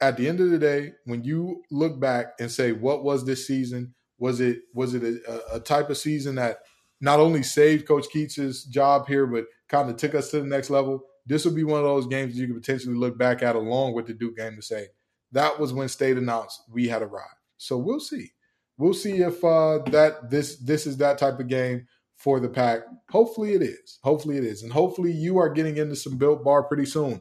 at 0.00 0.16
the 0.16 0.28
end 0.28 0.40
of 0.40 0.50
the 0.50 0.58
day, 0.58 0.92
when 1.04 1.22
you 1.22 1.62
look 1.70 2.00
back 2.00 2.34
and 2.40 2.50
say, 2.50 2.72
what 2.72 3.04
was 3.04 3.24
this 3.24 3.46
season? 3.46 3.94
Was 4.18 4.40
it 4.40 4.58
was 4.74 4.94
it 4.94 5.04
a, 5.04 5.56
a 5.56 5.60
type 5.60 5.88
of 5.90 5.96
season 5.96 6.34
that 6.34 6.58
not 7.00 7.20
only 7.20 7.44
saved 7.44 7.86
Coach 7.86 8.06
Keatts's 8.12 8.64
job 8.64 9.06
here, 9.06 9.26
but 9.26 9.44
kind 9.68 9.88
of 9.88 9.96
took 9.96 10.16
us 10.16 10.30
to 10.32 10.40
the 10.40 10.46
next 10.46 10.70
level? 10.70 11.04
This 11.24 11.44
would 11.44 11.54
be 11.54 11.62
one 11.62 11.78
of 11.78 11.86
those 11.86 12.08
games 12.08 12.36
you 12.36 12.48
could 12.48 12.56
potentially 12.56 12.96
look 12.96 13.16
back 13.16 13.42
at 13.42 13.54
along 13.54 13.94
with 13.94 14.06
the 14.06 14.14
Duke 14.14 14.36
game 14.36 14.56
to 14.56 14.62
say 14.62 14.88
that 15.32 15.60
was 15.60 15.72
when 15.72 15.88
State 15.88 16.16
announced 16.16 16.62
we 16.72 16.88
had 16.88 17.02
arrived. 17.02 17.28
So 17.58 17.76
we'll 17.78 18.00
see. 18.00 18.32
We'll 18.78 18.94
see 18.94 19.18
if 19.18 19.44
uh, 19.44 19.78
that 19.90 20.30
this 20.30 20.56
this 20.56 20.86
is 20.86 20.96
that 20.96 21.18
type 21.18 21.38
of 21.38 21.46
game 21.46 21.86
for 22.16 22.40
the 22.40 22.48
pack. 22.48 22.80
Hopefully 23.10 23.54
it 23.54 23.62
is. 23.62 24.00
Hopefully 24.02 24.36
it 24.36 24.44
is. 24.44 24.64
And 24.64 24.72
hopefully 24.72 25.12
you 25.12 25.38
are 25.38 25.48
getting 25.48 25.76
into 25.76 25.94
some 25.94 26.16
Built 26.16 26.42
Bar 26.42 26.64
pretty 26.64 26.86
soon. 26.86 27.20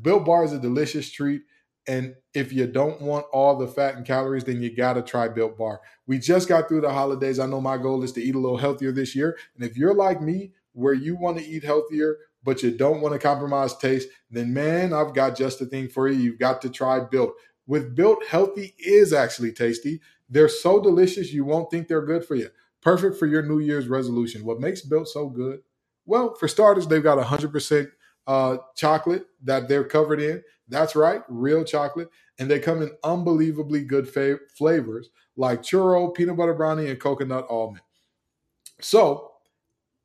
Built 0.00 0.24
Bar 0.24 0.44
is 0.44 0.52
a 0.52 0.58
delicious 0.58 1.10
treat. 1.10 1.42
And 1.88 2.16
if 2.34 2.52
you 2.52 2.66
don't 2.66 3.00
want 3.00 3.26
all 3.32 3.56
the 3.56 3.68
fat 3.68 3.94
and 3.94 4.04
calories, 4.04 4.44
then 4.44 4.60
you 4.60 4.74
got 4.74 4.94
to 4.94 5.02
try 5.02 5.28
Built 5.28 5.56
Bar. 5.56 5.80
We 6.06 6.18
just 6.18 6.48
got 6.48 6.68
through 6.68 6.80
the 6.80 6.92
holidays. 6.92 7.38
I 7.38 7.46
know 7.46 7.60
my 7.60 7.78
goal 7.78 8.02
is 8.02 8.12
to 8.12 8.22
eat 8.22 8.34
a 8.34 8.40
little 8.40 8.58
healthier 8.58 8.90
this 8.90 9.14
year. 9.14 9.38
And 9.54 9.64
if 9.64 9.76
you're 9.76 9.94
like 9.94 10.20
me, 10.20 10.52
where 10.72 10.94
you 10.94 11.16
want 11.16 11.38
to 11.38 11.44
eat 11.44 11.64
healthier, 11.64 12.18
but 12.42 12.62
you 12.62 12.70
don't 12.70 13.00
want 13.00 13.14
to 13.14 13.18
compromise 13.18 13.76
taste, 13.76 14.08
then 14.30 14.52
man, 14.52 14.92
I've 14.92 15.14
got 15.14 15.36
just 15.36 15.58
the 15.58 15.66
thing 15.66 15.88
for 15.88 16.06
you. 16.06 16.18
You've 16.18 16.38
got 16.38 16.60
to 16.62 16.70
try 16.70 17.00
Built. 17.00 17.32
With 17.66 17.94
Built, 17.94 18.24
healthy 18.26 18.74
is 18.78 19.12
actually 19.12 19.52
tasty. 19.52 20.00
They're 20.28 20.48
so 20.48 20.80
delicious, 20.80 21.32
you 21.32 21.44
won't 21.44 21.70
think 21.70 21.88
they're 21.88 22.04
good 22.04 22.24
for 22.24 22.34
you. 22.34 22.50
Perfect 22.82 23.16
for 23.16 23.26
your 23.26 23.42
New 23.42 23.58
Year's 23.58 23.88
resolution. 23.88 24.44
What 24.44 24.60
makes 24.60 24.82
Built 24.82 25.08
so 25.08 25.28
good? 25.28 25.60
Well, 26.04 26.34
for 26.34 26.46
starters, 26.46 26.86
they've 26.86 27.02
got 27.02 27.18
100% 27.18 27.90
uh, 28.26 28.58
chocolate 28.76 29.26
that 29.44 29.68
they're 29.68 29.84
covered 29.84 30.20
in. 30.20 30.42
That's 30.68 30.96
right, 30.96 31.22
real 31.28 31.64
chocolate. 31.64 32.08
And 32.38 32.50
they 32.50 32.58
come 32.58 32.82
in 32.82 32.90
unbelievably 33.04 33.84
good 33.84 34.08
fa- 34.08 34.38
flavors 34.56 35.10
like 35.36 35.62
churro, 35.62 36.14
peanut 36.14 36.36
butter 36.36 36.54
brownie, 36.54 36.90
and 36.90 37.00
coconut 37.00 37.46
almond. 37.48 37.82
So 38.80 39.32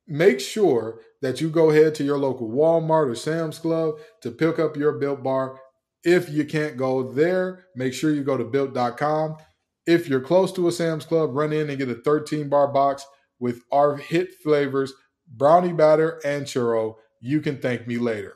make 0.07 0.39
sure 0.39 0.99
that 1.21 1.41
you 1.41 1.49
go 1.49 1.69
ahead 1.69 1.95
to 1.95 2.03
your 2.03 2.17
local 2.17 2.49
Walmart 2.49 3.09
or 3.09 3.15
Sam's 3.15 3.59
Club 3.59 3.95
to 4.21 4.31
pick 4.31 4.59
up 4.59 4.75
your 4.75 4.93
Built 4.93 5.23
Bar. 5.23 5.59
If 6.03 6.29
you 6.29 6.45
can't 6.45 6.77
go 6.77 7.11
there, 7.11 7.65
make 7.75 7.93
sure 7.93 8.11
you 8.11 8.23
go 8.23 8.37
to 8.37 8.43
built.com. 8.43 9.37
If 9.85 10.07
you're 10.07 10.21
close 10.21 10.51
to 10.53 10.67
a 10.67 10.71
Sam's 10.71 11.05
Club, 11.05 11.35
run 11.35 11.53
in 11.53 11.69
and 11.69 11.77
get 11.77 11.89
a 11.89 11.95
13 11.95 12.49
bar 12.49 12.67
box 12.67 13.05
with 13.39 13.61
our 13.71 13.97
hit 13.97 14.33
flavors, 14.43 14.93
brownie 15.27 15.73
batter, 15.73 16.19
and 16.25 16.45
churro. 16.45 16.95
You 17.21 17.39
can 17.39 17.59
thank 17.59 17.87
me 17.87 17.97
later. 17.97 18.33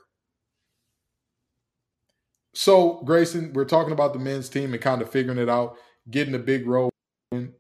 So, 2.54 3.02
Grayson, 3.04 3.52
we're 3.54 3.66
talking 3.66 3.92
about 3.92 4.14
the 4.14 4.20
men's 4.20 4.48
team 4.48 4.72
and 4.74 4.82
kind 4.82 5.02
of 5.02 5.10
figuring 5.10 5.40
it 5.40 5.50
out, 5.50 5.76
getting 6.10 6.36
a 6.36 6.40
big 6.40 6.66
role 6.68 6.90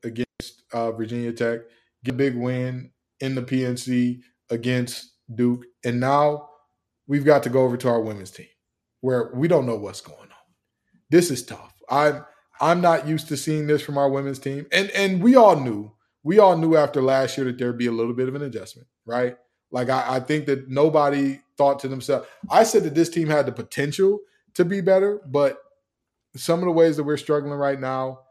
against 0.03 0.63
uh, 0.71 0.91
Virginia 0.91 1.33
Tech, 1.33 1.61
get 2.03 2.13
a 2.13 2.17
big 2.17 2.35
win 2.37 2.91
in 3.19 3.35
the 3.35 3.41
PNC 3.41 4.21
against 4.49 5.11
Duke. 5.33 5.65
And 5.83 5.99
now 5.99 6.49
we've 7.07 7.25
got 7.25 7.43
to 7.43 7.49
go 7.49 7.63
over 7.63 7.75
to 7.75 7.89
our 7.89 8.01
women's 8.01 8.31
team 8.31 8.47
where 9.01 9.31
we 9.33 9.47
don't 9.47 9.65
know 9.65 9.75
what's 9.75 10.01
going 10.01 10.19
on. 10.19 10.29
This 11.09 11.29
is 11.29 11.43
tough. 11.43 11.73
I'm 11.89 12.23
I'm 12.61 12.79
not 12.79 13.07
used 13.07 13.27
to 13.27 13.37
seeing 13.37 13.67
this 13.67 13.81
from 13.81 13.97
our 13.97 14.09
women's 14.09 14.39
team. 14.39 14.65
And 14.71 14.89
and 14.91 15.21
we 15.21 15.35
all 15.35 15.59
knew, 15.59 15.91
we 16.23 16.39
all 16.39 16.57
knew 16.57 16.75
after 16.75 17.01
last 17.01 17.37
year 17.37 17.45
that 17.47 17.57
there'd 17.57 17.77
be 17.77 17.87
a 17.87 17.91
little 17.91 18.13
bit 18.13 18.29
of 18.29 18.35
an 18.35 18.43
adjustment, 18.43 18.87
right? 19.05 19.35
Like 19.71 19.89
I, 19.89 20.15
I 20.15 20.19
think 20.19 20.45
that 20.45 20.69
nobody 20.69 21.39
thought 21.57 21.79
to 21.79 21.87
themselves. 21.87 22.27
I 22.49 22.63
said 22.63 22.83
that 22.83 22.95
this 22.95 23.09
team 23.09 23.29
had 23.29 23.45
the 23.45 23.51
potential 23.51 24.19
to 24.55 24.65
be 24.65 24.81
better, 24.81 25.21
but 25.25 25.57
some 26.35 26.59
of 26.59 26.65
the 26.65 26.71
ways 26.71 26.97
that 26.97 27.03
we're 27.03 27.17
struggling 27.17 27.53
right 27.53 27.79
now, 27.79 28.21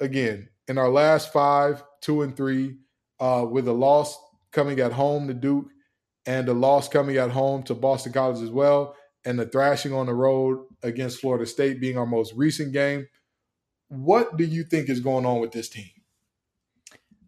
again, 0.00 0.48
in 0.68 0.78
our 0.78 0.88
last 0.88 1.32
five, 1.32 1.82
two 2.00 2.22
and 2.22 2.36
three, 2.36 2.76
uh, 3.18 3.46
with 3.48 3.68
a 3.68 3.72
loss 3.72 4.18
coming 4.52 4.80
at 4.80 4.92
home 4.92 5.28
to 5.28 5.34
Duke 5.34 5.68
and 6.26 6.48
a 6.48 6.54
loss 6.54 6.88
coming 6.88 7.16
at 7.16 7.30
home 7.30 7.62
to 7.64 7.74
Boston 7.74 8.12
College 8.12 8.42
as 8.42 8.50
well, 8.50 8.94
and 9.24 9.38
the 9.38 9.46
thrashing 9.46 9.92
on 9.92 10.06
the 10.06 10.14
road 10.14 10.64
against 10.82 11.20
Florida 11.20 11.46
State 11.46 11.80
being 11.80 11.98
our 11.98 12.06
most 12.06 12.32
recent 12.34 12.72
game. 12.72 13.06
What 13.88 14.36
do 14.36 14.44
you 14.44 14.64
think 14.64 14.88
is 14.88 15.00
going 15.00 15.26
on 15.26 15.40
with 15.40 15.52
this 15.52 15.68
team? 15.68 15.90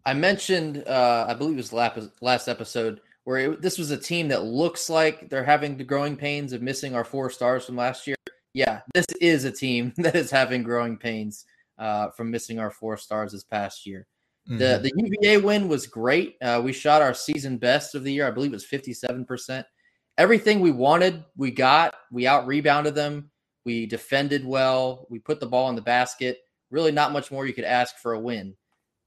I 0.05 0.13
mentioned, 0.13 0.83
uh, 0.87 1.25
I 1.27 1.33
believe 1.33 1.53
it 1.53 1.71
was 1.71 2.09
last 2.21 2.47
episode, 2.47 3.01
where 3.23 3.37
it, 3.37 3.61
this 3.61 3.77
was 3.77 3.91
a 3.91 3.97
team 3.97 4.27
that 4.29 4.43
looks 4.43 4.89
like 4.89 5.29
they're 5.29 5.43
having 5.43 5.77
the 5.77 5.83
growing 5.83 6.15
pains 6.15 6.53
of 6.53 6.61
missing 6.61 6.95
our 6.95 7.05
four 7.05 7.29
stars 7.29 7.65
from 7.65 7.75
last 7.75 8.07
year 8.07 8.15
yeah, 8.53 8.81
this 8.93 9.07
is 9.19 9.45
a 9.45 9.51
team 9.51 9.93
that 9.97 10.15
is 10.15 10.31
having 10.31 10.63
growing 10.63 10.97
pains 10.97 11.45
uh, 11.77 12.09
from 12.11 12.31
missing 12.31 12.59
our 12.59 12.71
four 12.71 12.97
stars 12.97 13.31
this 13.31 13.43
past 13.43 13.85
year. 13.85 14.07
Mm-hmm. 14.47 14.57
The 14.57 14.79
the 14.83 14.91
UVA 14.95 15.37
win 15.37 15.67
was 15.67 15.87
great. 15.87 16.35
Uh, 16.41 16.61
we 16.63 16.73
shot 16.73 17.01
our 17.01 17.13
season 17.13 17.57
best 17.57 17.95
of 17.95 18.03
the 18.03 18.11
year. 18.11 18.27
I 18.27 18.31
believe 18.31 18.51
it 18.51 18.55
was 18.55 18.65
fifty 18.65 18.93
seven 18.93 19.25
percent. 19.25 19.65
Everything 20.17 20.59
we 20.59 20.71
wanted, 20.71 21.23
we 21.35 21.49
got. 21.49 21.95
We 22.11 22.27
out 22.27 22.45
rebounded 22.45 22.93
them. 22.93 23.31
We 23.65 23.85
defended 23.85 24.45
well. 24.45 25.07
We 25.09 25.19
put 25.19 25.39
the 25.39 25.47
ball 25.47 25.69
in 25.69 25.75
the 25.75 25.81
basket. 25.81 26.39
Really, 26.71 26.91
not 26.91 27.13
much 27.13 27.31
more 27.31 27.45
you 27.45 27.53
could 27.53 27.63
ask 27.63 27.97
for 27.97 28.13
a 28.13 28.19
win. 28.19 28.55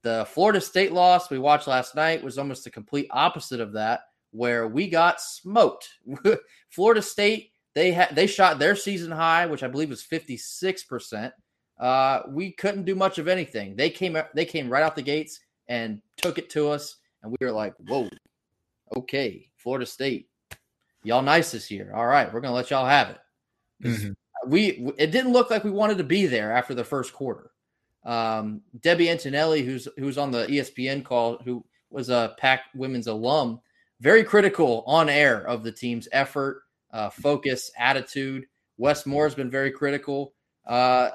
The 0.07 0.25
Florida 0.25 0.61
State 0.61 0.93
loss 0.93 1.31
we 1.31 1.39
watched 1.41 1.67
last 1.67 1.97
night 1.97 2.23
was 2.23 2.39
almost 2.39 2.63
the 2.63 2.71
complete 2.71 3.09
opposite 3.11 3.59
of 3.59 3.73
that, 3.73 4.03
where 4.31 4.69
we 4.69 4.89
got 4.89 5.21
smoked. 5.21 5.89
Florida 6.69 7.03
State 7.03 7.51
they 7.75 7.91
had 7.91 8.15
they 8.15 8.29
shot 8.29 8.61
their 8.61 8.77
season 8.77 9.11
high, 9.11 9.47
which 9.47 9.65
I 9.65 9.67
believe 9.67 9.89
was 9.91 10.05
56%. 10.05 11.33
Uh, 11.81 12.21
we 12.29 12.53
couldn't 12.53 12.85
do 12.85 12.95
much 12.95 13.19
of 13.19 13.27
anything. 13.27 13.75
They 13.75 13.91
came 13.91 14.17
they 14.33 14.45
came 14.45 14.71
right 14.71 14.85
out 14.85 14.95
the 14.95 15.03
gates 15.03 15.41
and 15.67 16.01
took 16.19 16.39
it 16.39 16.51
to 16.51 16.69
us, 16.69 16.99
and 17.25 17.33
we 17.33 17.45
were 17.45 17.51
like, 17.51 17.75
"Whoa, 17.89 18.09
okay, 18.97 19.51
Florida 19.57 19.87
State, 19.87 20.29
y'all 21.03 21.21
nice 21.21 21.51
this 21.51 21.69
year. 21.69 21.91
All 21.93 22.07
right, 22.07 22.33
we're 22.33 22.43
gonna 22.43 22.55
let 22.55 22.71
y'all 22.71 22.87
have 22.87 23.11
it." 23.11 23.19
Mm-hmm. 23.83 24.51
We 24.53 24.93
it 24.99 25.11
didn't 25.11 25.33
look 25.33 25.51
like 25.51 25.65
we 25.65 25.73
wanted 25.73 25.99
to 25.99 26.05
be 26.05 26.27
there 26.27 26.53
after 26.53 26.75
the 26.75 26.85
first 26.85 27.13
quarter. 27.13 27.51
Um, 28.07 28.63
Debbie 28.81 29.11
Antonelli, 29.11 29.63
who's 29.63 29.89
who's 29.99 30.17
on 30.17 30.31
the 30.31 30.47
ESPN 30.47 31.05
call, 31.05 31.39
who 31.45 31.65
was 31.91 32.09
a 32.09 32.35
Pack 32.39 32.63
women's 32.75 33.09
alum, 33.09 33.61
very 34.01 34.25
critical 34.25 34.85
on 34.87 35.09
air 35.09 35.47
of 35.47 35.63
the 35.63 35.73
team's 35.73 36.09
effort 36.13 36.63
uh, 36.93 37.11
focus, 37.11 37.71
attitude. 37.77 38.47
Wes 38.79 39.05
Moore 39.07 39.25
has 39.25 39.35
been 39.35 39.51
very 39.51 39.71
critical. 39.71 40.33
Uh, 40.67 41.11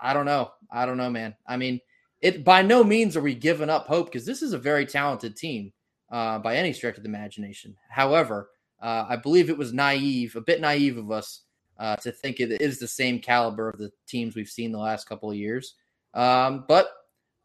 I 0.00 0.12
don't 0.14 0.26
know. 0.26 0.50
I 0.70 0.86
don't 0.86 0.96
know, 0.96 1.10
man. 1.10 1.34
I 1.46 1.56
mean, 1.56 1.80
it 2.20 2.44
by 2.44 2.62
no 2.62 2.82
means 2.82 3.16
are 3.16 3.22
we 3.22 3.34
giving 3.34 3.70
up 3.70 3.86
hope 3.86 4.06
because 4.06 4.24
this 4.24 4.42
is 4.42 4.52
a 4.52 4.58
very 4.58 4.86
talented 4.86 5.36
team 5.36 5.72
uh, 6.10 6.38
by 6.38 6.56
any 6.56 6.72
stretch 6.72 6.96
of 6.96 7.02
the 7.02 7.08
imagination. 7.08 7.76
However, 7.90 8.50
uh, 8.80 9.06
I 9.08 9.16
believe 9.16 9.50
it 9.50 9.58
was 9.58 9.72
naive, 9.72 10.36
a 10.36 10.40
bit 10.40 10.60
naive 10.60 10.96
of 10.96 11.10
us 11.10 11.42
uh, 11.78 11.96
to 11.96 12.12
think 12.12 12.40
it 12.40 12.60
is 12.60 12.78
the 12.78 12.88
same 12.88 13.18
caliber 13.18 13.68
of 13.68 13.78
the 13.78 13.90
teams 14.06 14.34
we've 14.34 14.48
seen 14.48 14.72
the 14.72 14.78
last 14.78 15.08
couple 15.08 15.30
of 15.30 15.36
years. 15.36 15.74
Um, 16.14 16.64
but 16.68 16.90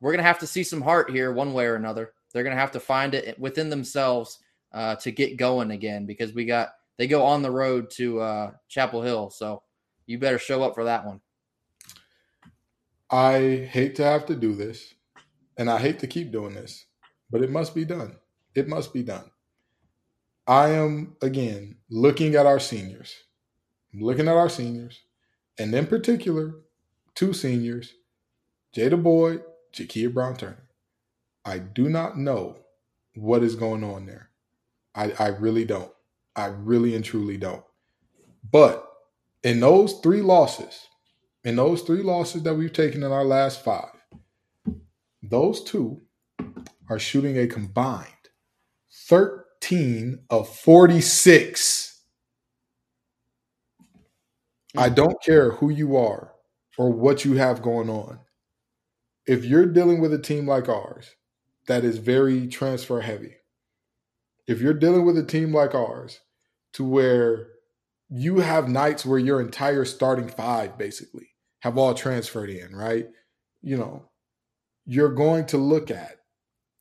we're 0.01 0.12
going 0.12 0.24
to 0.24 0.27
have 0.27 0.39
to 0.39 0.48
see 0.48 0.63
some 0.63 0.81
heart 0.81 1.10
here, 1.10 1.31
one 1.31 1.53
way 1.53 1.65
or 1.65 1.75
another. 1.75 2.13
They're 2.31 2.43
going 2.43 2.55
to 2.55 2.62
have 2.62 2.72
to 2.72 2.79
find 2.79 3.15
it 3.15 3.39
within 3.39 3.69
themselves 3.69 4.39
uh, 4.74 4.95
to 4.98 5.12
get 5.12 5.38
going 5.38 5.72
again 5.72 6.05
because 6.05 6.34
we 6.34 6.45
got 6.45 6.69
they 6.98 7.07
go 7.07 7.24
on 7.24 7.41
the 7.41 7.51
road 7.51 7.89
to 7.91 8.19
uh, 8.19 8.51
Chapel 8.67 9.01
Hill. 9.01 9.29
So 9.29 9.63
you 10.05 10.19
better 10.19 10.39
show 10.39 10.63
up 10.63 10.75
for 10.75 10.86
that 10.86 11.05
one. 11.05 11.22
I 13.10 13.67
hate 13.72 13.95
to 13.95 14.03
have 14.03 14.25
to 14.27 14.36
do 14.36 14.53
this, 14.53 14.93
and 15.57 15.69
I 15.69 15.79
hate 15.79 16.00
to 16.00 16.07
keep 16.07 16.31
doing 16.31 16.53
this, 16.53 16.86
but 17.29 17.41
it 17.41 17.51
must 17.51 17.75
be 17.75 17.86
done. 17.86 18.15
It 18.55 18.67
must 18.67 18.93
be 18.93 19.03
done. 19.03 19.29
I 20.48 20.69
am 20.69 21.15
again 21.22 21.77
looking 21.89 22.36
at 22.36 22.45
our 22.45 22.60
seniors. 22.60 23.15
I'm 23.93 24.01
looking 24.01 24.27
at 24.27 24.36
our 24.36 24.50
seniors, 24.50 25.01
and 25.57 25.74
in 25.74 25.88
particular, 25.88 26.55
two 27.13 27.34
seniors, 27.34 27.93
Jada 28.75 29.01
Boyd, 29.01 29.41
Jakia 29.74 30.13
Brown 30.13 30.36
Turner. 30.36 30.67
I 31.46 31.60
do 31.60 31.88
not 31.88 32.17
know 32.17 32.58
what 33.15 33.44
is 33.44 33.55
going 33.55 33.84
on 33.84 34.05
there. 34.05 34.29
I, 34.94 35.13
I 35.17 35.27
really 35.27 35.63
don't. 35.63 35.91
I 36.36 36.48
really 36.48 36.96
and 36.96 37.05
truly 37.05 37.38
don't. 37.38 37.63
But 38.51 38.86
in 39.44 39.62
those 39.62 40.00
three 40.00 40.22
losses, 40.22 40.88
in 41.44 41.55
those 41.55 41.84
three 41.84 42.01
losses 42.01 42.44
that 42.44 42.55
we've 42.55 42.74
taken 42.74 43.03
in 43.03 43.12
our 43.12 43.24
last 43.24 43.63
five, 43.63 43.94
those 45.24 45.63
two 45.63 46.01
are 46.89 47.00
shooting 47.00 47.38
a 47.38 47.48
combined 47.48 48.10
13 49.08 50.20
of 50.29 50.50
46. 50.50 52.01
I 54.77 54.89
don't 54.89 55.22
care 55.24 55.51
who 55.51 55.70
you 55.70 55.96
are 55.96 56.34
or 56.77 56.91
what 56.91 57.24
you 57.24 57.36
have 57.36 57.62
going 57.62 57.89
on. 57.89 58.20
If 59.27 59.44
you're 59.44 59.65
dealing 59.65 60.01
with 60.01 60.13
a 60.13 60.20
team 60.20 60.48
like 60.48 60.70
ours 60.70 61.15
that 61.67 61.84
is 61.84 61.98
very 61.98 62.48
transfer 62.48 63.01
heavy, 63.01 63.36
if 64.48 64.62
you're 64.62 64.74
dealing 64.74 65.05
with 65.05 65.17
a 65.17 65.24
team 65.24 65.53
like 65.53 65.74
ours 65.74 66.20
to 66.74 66.84
where 66.84 67.48
you 68.10 68.39
have 68.39 68.70
nights 68.70 69.05
where 69.05 69.20
your 69.20 69.41
entire 69.41 69.86
starting 69.86 70.27
five 70.27 70.77
basically 70.77 71.29
have 71.62 71.77
all 71.77 71.94
transferred 71.94 72.50
in, 72.50 72.75
right? 72.75 73.08
You 73.62 73.77
know, 73.77 74.10
you're 74.86 75.13
going 75.13 75.46
to 75.48 75.58
look 75.58 75.89
at, 75.89 76.17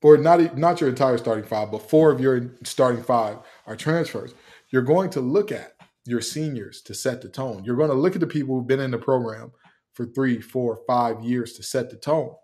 or 0.03 0.19
not 0.19 0.59
not 0.59 0.83
your 0.83 0.91
entire 0.91 1.17
starting 1.17 1.45
five, 1.45 1.71
but 1.71 1.89
four 1.89 2.11
of 2.13 2.21
your 2.21 2.53
starting 2.63 3.03
five 3.03 3.39
are 3.67 3.77
transfers. 3.77 4.35
You're 4.69 4.83
going 4.83 5.09
to 5.11 5.21
look 5.21 5.51
at 5.51 5.73
your 6.05 6.21
seniors 6.21 6.83
to 6.83 6.95
set 6.95 7.23
the 7.23 7.29
tone. 7.31 7.65
You're 7.65 7.77
going 7.77 7.89
to 7.89 7.97
look 7.97 8.15
at 8.15 8.21
the 8.21 8.27
people 8.27 8.55
who've 8.55 8.67
been 8.67 8.81
in 8.81 8.91
the 8.91 8.99
program 8.99 9.53
for 9.95 10.07
three, 10.07 10.41
four, 10.41 10.81
five 10.87 11.23
years 11.23 11.55
to 11.55 11.63
set 11.63 11.91
the 11.91 11.97
tone. 11.97 12.35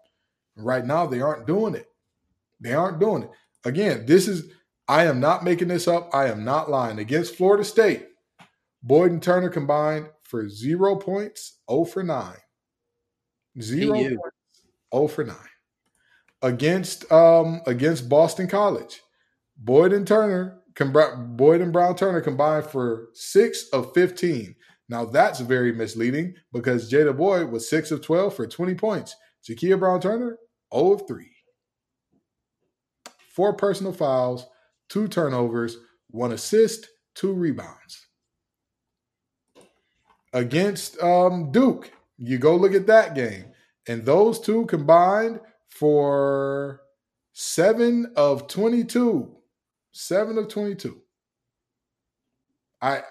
Right 0.57 0.85
now, 0.85 1.07
they 1.07 1.21
aren't 1.21 1.47
doing 1.47 1.75
it. 1.75 1.87
They 2.61 2.75
aren't 2.75 3.01
doing 3.01 3.25
it. 3.25 3.31
Again, 3.65 4.07
this 4.07 4.29
is, 4.29 4.51
I 4.89 5.05
am 5.07 5.21
not 5.21 5.45
making 5.45 5.69
this 5.69 5.89
up. 5.89 6.11
I 6.15 6.29
am 6.29 6.45
not 6.45 6.71
lying. 6.71 6.99
Against 6.99 7.37
Florida 7.37 7.65
State, 7.65 8.07
Boyd 8.83 9.13
and 9.13 9.23
Turner 9.23 9.51
combined 9.51 10.09
for 10.23 10.49
zero 10.49 10.97
points, 10.97 11.59
0 11.71 11.85
for 11.85 12.03
9. 12.03 12.35
Zero 13.61 13.95
points, 13.95 14.21
0 14.95 15.09
for 15.09 15.25
9. 15.25 15.37
Against 16.43 17.11
um 17.13 17.61
against 17.67 18.09
Boston 18.09 18.49
College, 18.49 19.03
Boyd 19.59 19.93
and 19.93 20.07
Turner, 20.07 20.61
Boyd 20.79 21.61
and 21.61 21.73
Brown 21.73 21.95
Turner 21.95 22.23
combined 22.23 22.65
for 22.65 23.09
six 23.13 23.69
of 23.75 23.93
15. 23.93 24.55
Now 24.91 25.07
that's 25.07 25.41
very 25.41 25.73
misleading 25.73 26.35
because 26.53 26.91
Jada 26.91 27.17
Boyd 27.17 27.51
was 27.51 27.71
six 27.71 27.91
of 27.91 28.03
12 28.03 28.35
for 28.35 28.47
20 28.47 28.75
points. 28.75 29.17
Jakia 29.49 29.79
Brown 29.79 30.01
Turner, 30.01 30.37
0 30.75 30.93
of 30.93 31.09
3. 31.09 31.27
Four 33.35 33.55
personal 33.55 33.95
fouls, 33.95 34.47
two 34.91 35.09
turnovers, 35.09 35.79
one 36.11 36.33
assist, 36.33 36.89
two 37.15 37.33
rebounds 37.33 38.09
against 40.33 41.01
um, 41.03 41.51
Duke. 41.53 41.93
You 42.19 42.39
go 42.39 42.57
look 42.57 42.75
at 42.75 42.87
that 42.87 43.15
game. 43.15 43.47
And 43.89 44.05
those 44.05 44.41
two 44.41 44.67
combined 44.67 45.41
for 45.69 46.83
seven 47.33 48.13
of 48.17 48.47
22. 48.47 49.37
Seven 49.93 50.39
of 50.39 50.49
22. 50.49 51.01
I, 52.83 52.99
I 52.99 53.03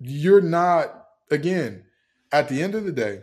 you're 0.00 0.40
not, 0.40 0.97
again, 1.30 1.84
at 2.32 2.48
the 2.48 2.62
end 2.62 2.74
of 2.74 2.84
the 2.84 2.92
day, 2.92 3.22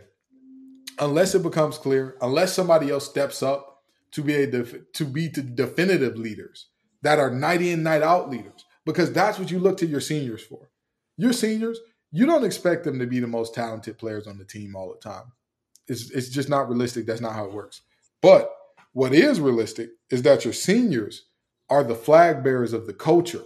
unless 0.98 1.34
it 1.34 1.42
becomes 1.42 1.78
clear, 1.78 2.16
unless 2.20 2.54
somebody 2.54 2.90
else 2.90 3.08
steps 3.08 3.42
up 3.42 3.82
to 4.12 4.22
be 4.22 4.34
a 4.34 4.46
def- 4.46 4.92
to 4.92 5.04
be 5.04 5.28
the 5.28 5.42
definitive 5.42 6.16
leaders 6.16 6.68
that 7.02 7.18
are 7.18 7.30
night 7.30 7.62
in, 7.62 7.82
night 7.82 8.02
out 8.02 8.30
leaders, 8.30 8.64
because 8.84 9.12
that's 9.12 9.38
what 9.38 9.50
you 9.50 9.58
look 9.58 9.76
to 9.78 9.86
your 9.86 10.00
seniors 10.00 10.42
for. 10.42 10.70
Your 11.16 11.32
seniors, 11.32 11.78
you 12.12 12.26
don't 12.26 12.44
expect 12.44 12.84
them 12.84 12.98
to 12.98 13.06
be 13.06 13.20
the 13.20 13.26
most 13.26 13.54
talented 13.54 13.98
players 13.98 14.26
on 14.26 14.38
the 14.38 14.44
team 14.44 14.74
all 14.74 14.88
the 14.92 14.98
time. 14.98 15.32
It's 15.88 16.10
it's 16.10 16.28
just 16.28 16.48
not 16.48 16.68
realistic. 16.68 17.06
That's 17.06 17.20
not 17.20 17.34
how 17.34 17.44
it 17.44 17.52
works. 17.52 17.82
But 18.22 18.50
what 18.92 19.12
is 19.14 19.40
realistic 19.40 19.90
is 20.10 20.22
that 20.22 20.44
your 20.44 20.54
seniors 20.54 21.26
are 21.68 21.84
the 21.84 21.94
flag 21.94 22.42
bearers 22.42 22.72
of 22.72 22.86
the 22.86 22.94
culture. 22.94 23.42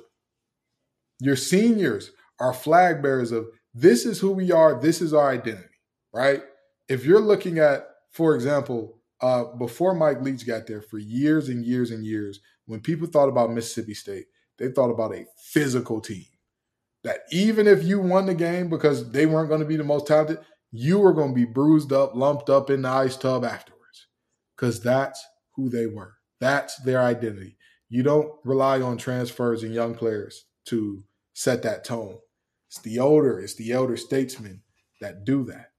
Your 1.20 1.36
seniors 1.36 2.12
are 2.38 2.54
flag 2.54 3.02
bearers 3.02 3.32
of 3.32 3.48
this 3.74 4.04
is 4.04 4.18
who 4.18 4.32
we 4.32 4.52
are, 4.52 4.80
this 4.80 5.00
is 5.00 5.14
our 5.14 5.30
identity, 5.30 5.68
right? 6.12 6.42
If 6.88 7.04
you're 7.04 7.20
looking 7.20 7.58
at, 7.58 7.86
for 8.10 8.34
example, 8.34 9.00
uh, 9.20 9.44
before 9.58 9.94
Mike 9.94 10.22
Leach 10.22 10.46
got 10.46 10.66
there 10.66 10.82
for 10.82 10.98
years 10.98 11.48
and 11.48 11.64
years 11.64 11.90
and 11.90 12.04
years, 12.04 12.40
when 12.66 12.80
people 12.80 13.06
thought 13.06 13.28
about 13.28 13.52
Mississippi 13.52 13.94
State, 13.94 14.26
they 14.58 14.70
thought 14.70 14.90
about 14.90 15.14
a 15.14 15.26
physical 15.36 16.00
team 16.00 16.26
that 17.02 17.20
even 17.32 17.66
if 17.66 17.82
you 17.82 18.00
won 18.00 18.26
the 18.26 18.34
game 18.34 18.68
because 18.68 19.10
they 19.10 19.26
weren't 19.26 19.48
going 19.48 19.60
to 19.60 19.66
be 19.66 19.76
the 19.76 19.84
most 19.84 20.06
talented, 20.06 20.38
you 20.70 20.98
were 20.98 21.12
going 21.12 21.30
to 21.30 21.34
be 21.34 21.44
bruised 21.44 21.92
up, 21.92 22.14
lumped 22.14 22.50
up 22.50 22.70
in 22.70 22.82
the 22.82 22.88
ice 22.88 23.16
tub 23.16 23.44
afterwards 23.44 24.06
because 24.56 24.80
that's 24.80 25.24
who 25.56 25.68
they 25.68 25.86
were. 25.86 26.14
That's 26.40 26.76
their 26.82 27.00
identity. 27.00 27.56
You 27.88 28.02
don't 28.02 28.32
rely 28.44 28.80
on 28.80 28.98
transfers 28.98 29.62
and 29.62 29.74
young 29.74 29.94
players 29.94 30.44
to 30.66 31.02
set 31.32 31.62
that 31.62 31.84
tone. 31.84 32.18
It's 32.70 32.80
the 32.80 32.98
older, 32.98 33.38
it's 33.40 33.54
the 33.54 33.72
elder 33.72 33.96
statesmen 33.96 34.62
that 35.00 35.24
do 35.24 35.44
that. 35.44 35.72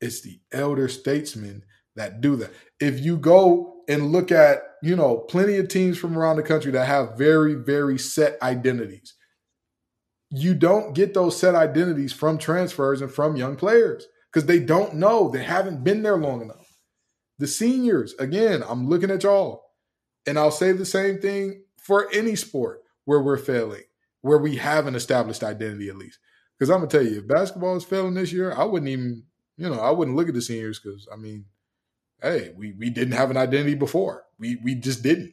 It's 0.00 0.22
the 0.22 0.40
elder 0.52 0.88
statesmen 0.88 1.64
that 1.96 2.20
do 2.20 2.36
that. 2.36 2.52
If 2.80 3.00
you 3.00 3.18
go 3.18 3.82
and 3.88 4.12
look 4.12 4.30
at, 4.30 4.62
you 4.82 4.96
know, 4.96 5.18
plenty 5.18 5.56
of 5.56 5.68
teams 5.68 5.98
from 5.98 6.16
around 6.16 6.36
the 6.36 6.42
country 6.42 6.72
that 6.72 6.86
have 6.86 7.18
very, 7.18 7.54
very 7.54 7.98
set 7.98 8.40
identities 8.42 9.14
you 10.30 10.54
don't 10.54 10.94
get 10.94 11.14
those 11.14 11.38
set 11.38 11.54
identities 11.54 12.12
from 12.12 12.38
transfers 12.38 13.00
and 13.00 13.10
from 13.10 13.36
young 13.36 13.56
players 13.56 14.06
because 14.32 14.46
they 14.46 14.58
don't 14.58 14.94
know. 14.94 15.30
They 15.30 15.42
haven't 15.42 15.84
been 15.84 16.02
there 16.02 16.16
long 16.16 16.42
enough. 16.42 16.66
The 17.38 17.46
seniors, 17.46 18.14
again, 18.14 18.62
I'm 18.66 18.88
looking 18.88 19.10
at 19.10 19.22
y'all, 19.22 19.64
and 20.26 20.38
I'll 20.38 20.50
say 20.50 20.72
the 20.72 20.86
same 20.86 21.20
thing 21.20 21.62
for 21.76 22.08
any 22.12 22.34
sport 22.34 22.82
where 23.04 23.22
we're 23.22 23.36
failing, 23.36 23.84
where 24.26 24.38
we 24.38 24.56
have 24.56 24.86
an 24.86 24.96
established 24.96 25.44
identity 25.44 25.88
at 25.88 25.96
least. 25.96 26.18
Because 26.58 26.70
I'm 26.70 26.78
gonna 26.78 26.88
tell 26.88 27.02
you, 27.06 27.18
if 27.18 27.28
basketball 27.28 27.76
is 27.76 27.84
failing 27.84 28.14
this 28.14 28.32
year, 28.32 28.52
I 28.52 28.64
wouldn't 28.64 28.90
even, 28.90 29.22
you 29.56 29.68
know, 29.68 29.78
I 29.78 29.90
wouldn't 29.90 30.16
look 30.16 30.28
at 30.28 30.34
the 30.34 30.42
seniors 30.42 30.80
because 30.80 31.06
I 31.12 31.16
mean, 31.16 31.44
hey, 32.20 32.52
we 32.56 32.72
we 32.72 32.90
didn't 32.90 33.14
have 33.14 33.30
an 33.30 33.36
identity 33.36 33.74
before. 33.74 34.24
We 34.38 34.56
we 34.64 34.74
just 34.74 35.02
didn't. 35.02 35.32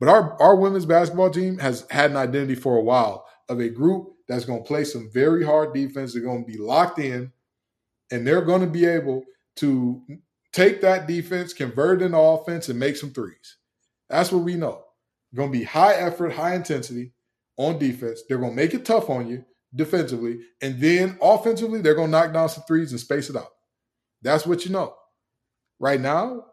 But 0.00 0.08
our 0.08 0.40
our 0.40 0.56
women's 0.56 0.86
basketball 0.86 1.30
team 1.30 1.58
has 1.58 1.86
had 1.90 2.10
an 2.10 2.16
identity 2.16 2.54
for 2.54 2.76
a 2.76 2.82
while 2.82 3.26
of 3.48 3.60
a 3.60 3.68
group 3.68 4.08
that's 4.28 4.46
to 4.62 4.66
play 4.66 4.84
some 4.84 5.10
very 5.12 5.44
hard 5.44 5.74
defense. 5.74 6.14
They're 6.14 6.22
to 6.44 6.52
be 6.52 6.58
locked 6.58 6.98
in, 6.98 7.32
and 8.10 8.26
they're 8.26 8.44
to 8.62 8.66
be 8.66 8.86
able 8.86 9.24
to 9.56 10.02
take 10.52 10.80
that 10.80 11.06
defense, 11.06 11.52
convert 11.52 12.00
it 12.00 12.06
into 12.06 12.18
offense, 12.18 12.68
and 12.68 12.78
make 12.78 12.96
some 12.96 13.10
threes. 13.10 13.58
That's 14.08 14.32
what 14.32 14.44
we 14.44 14.54
know. 14.54 14.84
To 15.36 15.48
be 15.48 15.64
high 15.64 15.94
effort, 15.94 16.32
high 16.32 16.54
intensity 16.54 17.12
on 17.62 17.78
defense. 17.78 18.22
They're 18.28 18.38
going 18.38 18.52
to 18.52 18.56
make 18.56 18.74
it 18.74 18.84
tough 18.84 19.10
on 19.10 19.28
you 19.28 19.44
defensively, 19.74 20.40
and 20.60 20.80
then 20.80 21.18
offensively, 21.22 21.80
they're 21.80 21.94
going 21.94 22.08
to 22.08 22.12
knock 22.12 22.32
down 22.32 22.48
some 22.48 22.64
threes 22.64 22.90
and 22.90 23.00
space 23.00 23.30
it 23.30 23.36
out. 23.36 23.50
That's 24.22 24.46
what 24.46 24.64
you 24.64 24.72
know. 24.72 24.94
Right 25.78 26.00
now, 26.00 26.44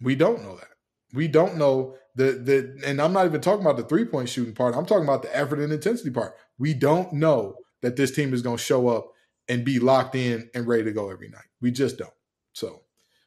we 0.00 0.14
don't 0.14 0.42
know 0.42 0.56
that. 0.56 0.68
We 1.12 1.28
don't 1.28 1.56
know 1.56 1.96
the 2.14 2.32
the 2.32 2.80
and 2.86 3.00
I'm 3.00 3.12
not 3.12 3.26
even 3.26 3.40
talking 3.40 3.64
about 3.64 3.76
the 3.76 3.84
three 3.84 4.04
point 4.04 4.28
shooting 4.28 4.54
part. 4.54 4.74
I'm 4.74 4.86
talking 4.86 5.04
about 5.04 5.22
the 5.22 5.36
effort 5.36 5.58
and 5.58 5.72
intensity 5.72 6.10
part. 6.10 6.34
We 6.58 6.74
don't 6.74 7.12
know 7.12 7.56
that 7.82 7.96
this 7.96 8.10
team 8.10 8.32
is 8.32 8.42
going 8.42 8.56
to 8.56 8.62
show 8.62 8.88
up 8.88 9.12
and 9.48 9.64
be 9.64 9.78
locked 9.78 10.14
in 10.14 10.48
and 10.54 10.66
ready 10.66 10.84
to 10.84 10.92
go 10.92 11.10
every 11.10 11.28
night. 11.28 11.44
We 11.60 11.70
just 11.70 11.98
don't. 11.98 12.12
So 12.52 12.82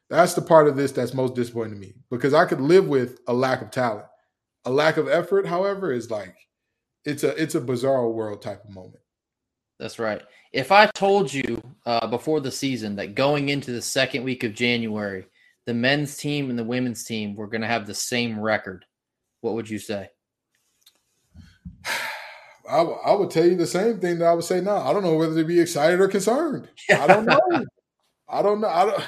that's 0.08 0.34
the 0.34 0.42
part 0.42 0.68
of 0.68 0.76
this 0.76 0.92
that's 0.92 1.14
most 1.14 1.34
disappointing 1.34 1.74
to 1.74 1.80
me 1.80 1.94
because 2.10 2.34
I 2.34 2.46
could 2.46 2.60
live 2.60 2.86
with 2.86 3.20
a 3.26 3.34
lack 3.34 3.62
of 3.62 3.70
talent. 3.70 4.06
A 4.64 4.70
lack 4.70 4.96
of 4.96 5.08
effort, 5.08 5.46
however, 5.46 5.92
is 5.92 6.10
like 6.10 6.34
it's 7.04 7.22
a 7.22 7.40
it's 7.40 7.54
a 7.54 7.60
bizarre 7.60 8.08
world 8.08 8.42
type 8.42 8.64
of 8.64 8.70
moment. 8.70 9.02
That's 9.78 9.98
right. 9.98 10.22
If 10.52 10.70
I 10.70 10.86
told 10.94 11.32
you 11.32 11.60
uh, 11.84 12.06
before 12.06 12.40
the 12.40 12.50
season 12.50 12.96
that 12.96 13.14
going 13.14 13.48
into 13.48 13.72
the 13.72 13.82
second 13.82 14.22
week 14.22 14.44
of 14.44 14.54
January, 14.54 15.26
the 15.66 15.74
men's 15.74 16.16
team 16.16 16.50
and 16.50 16.58
the 16.58 16.64
women's 16.64 17.04
team 17.04 17.34
were 17.34 17.48
going 17.48 17.60
to 17.60 17.66
have 17.66 17.86
the 17.86 17.94
same 17.94 18.38
record, 18.38 18.84
what 19.40 19.54
would 19.54 19.68
you 19.68 19.78
say? 19.78 20.08
I, 22.70 22.80
I 22.80 23.14
would 23.14 23.30
tell 23.30 23.44
you 23.44 23.56
the 23.56 23.66
same 23.66 24.00
thing 24.00 24.18
that 24.20 24.26
I 24.26 24.32
would 24.32 24.44
say 24.44 24.60
now. 24.62 24.78
I 24.78 24.94
don't 24.94 25.02
know 25.02 25.16
whether 25.16 25.34
to 25.34 25.44
be 25.44 25.60
excited 25.60 26.00
or 26.00 26.08
concerned. 26.08 26.68
I 26.90 27.06
don't 27.06 27.26
know. 27.26 27.38
I 28.28 28.40
don't 28.40 28.60
know. 28.60 28.68
I 28.68 28.86
don't. 28.86 29.04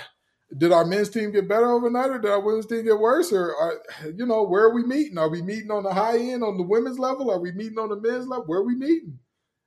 Did 0.56 0.72
our 0.72 0.85
men's 0.85 1.11
team 1.11 1.32
get 1.32 1.48
better 1.48 1.70
overnight, 1.70 2.11
or 2.11 2.18
did 2.18 2.30
our 2.30 2.40
women's 2.40 2.66
team 2.66 2.85
get 2.85 2.98
worse? 2.98 3.32
Or, 3.32 3.54
are, 3.54 3.80
you 4.14 4.26
know, 4.26 4.44
where 4.44 4.64
are 4.64 4.74
we 4.74 4.85
meeting? 4.85 5.18
Are 5.18 5.28
we 5.28 5.42
meeting 5.42 5.70
on 5.70 5.82
the 5.82 5.92
high 5.92 6.18
end 6.18 6.44
on 6.44 6.56
the 6.56 6.62
women's 6.62 6.98
level? 6.98 7.30
Are 7.30 7.40
we 7.40 7.52
meeting 7.52 7.78
on 7.78 7.88
the 7.88 8.00
men's 8.00 8.28
level? 8.28 8.44
Where 8.46 8.61
are 8.61 8.66
we 8.66 8.76
meeting? 8.76 9.18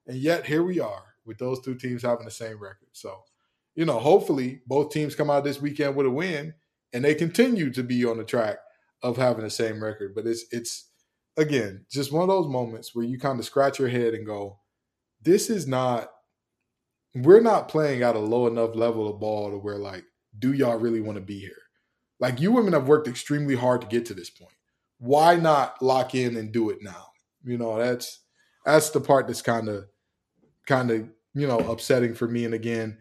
And 0.07 0.17
yet 0.17 0.45
here 0.45 0.63
we 0.63 0.79
are 0.79 1.03
with 1.25 1.37
those 1.37 1.59
two 1.59 1.75
teams 1.75 2.01
having 2.01 2.25
the 2.25 2.31
same 2.31 2.61
record. 2.61 2.89
So, 2.93 3.23
you 3.75 3.85
know, 3.85 3.99
hopefully 3.99 4.61
both 4.67 4.91
teams 4.91 5.15
come 5.15 5.29
out 5.29 5.43
this 5.43 5.61
weekend 5.61 5.95
with 5.95 6.05
a 6.07 6.11
win, 6.11 6.53
and 6.93 7.03
they 7.03 7.13
continue 7.13 7.71
to 7.73 7.83
be 7.83 8.05
on 8.05 8.17
the 8.17 8.23
track 8.23 8.57
of 9.03 9.17
having 9.17 9.43
the 9.43 9.49
same 9.49 9.83
record. 9.83 10.15
But 10.15 10.27
it's 10.27 10.45
it's 10.51 10.89
again, 11.37 11.85
just 11.91 12.11
one 12.11 12.23
of 12.23 12.29
those 12.29 12.47
moments 12.47 12.95
where 12.95 13.05
you 13.05 13.19
kind 13.19 13.39
of 13.39 13.45
scratch 13.45 13.79
your 13.79 13.89
head 13.89 14.13
and 14.13 14.25
go, 14.25 14.59
this 15.21 15.49
is 15.49 15.67
not 15.67 16.09
we're 17.15 17.41
not 17.41 17.69
playing 17.69 18.03
at 18.03 18.15
a 18.15 18.19
low 18.19 18.47
enough 18.47 18.75
level 18.75 19.09
of 19.09 19.19
ball 19.19 19.51
to 19.51 19.57
where 19.57 19.77
like, 19.77 20.03
do 20.39 20.53
y'all 20.53 20.77
really 20.77 21.01
want 21.01 21.17
to 21.17 21.23
be 21.23 21.39
here? 21.39 21.51
Like 22.19 22.41
you 22.41 22.51
women 22.51 22.73
have 22.73 22.87
worked 22.87 23.07
extremely 23.07 23.55
hard 23.55 23.81
to 23.81 23.87
get 23.87 24.05
to 24.07 24.13
this 24.13 24.29
point. 24.29 24.53
Why 24.97 25.35
not 25.35 25.81
lock 25.81 26.15
in 26.15 26.35
and 26.35 26.51
do 26.51 26.69
it 26.69 26.79
now? 26.81 27.07
You 27.43 27.57
know, 27.57 27.77
that's 27.77 28.19
that's 28.65 28.89
the 28.89 29.01
part 29.01 29.27
that's 29.27 29.41
kind 29.41 29.69
of 29.69 29.85
kind 30.67 30.91
of, 30.91 31.09
you 31.33 31.47
know, 31.47 31.59
upsetting 31.59 32.13
for 32.13 32.27
me. 32.27 32.45
And 32.45 32.53
again, 32.53 32.97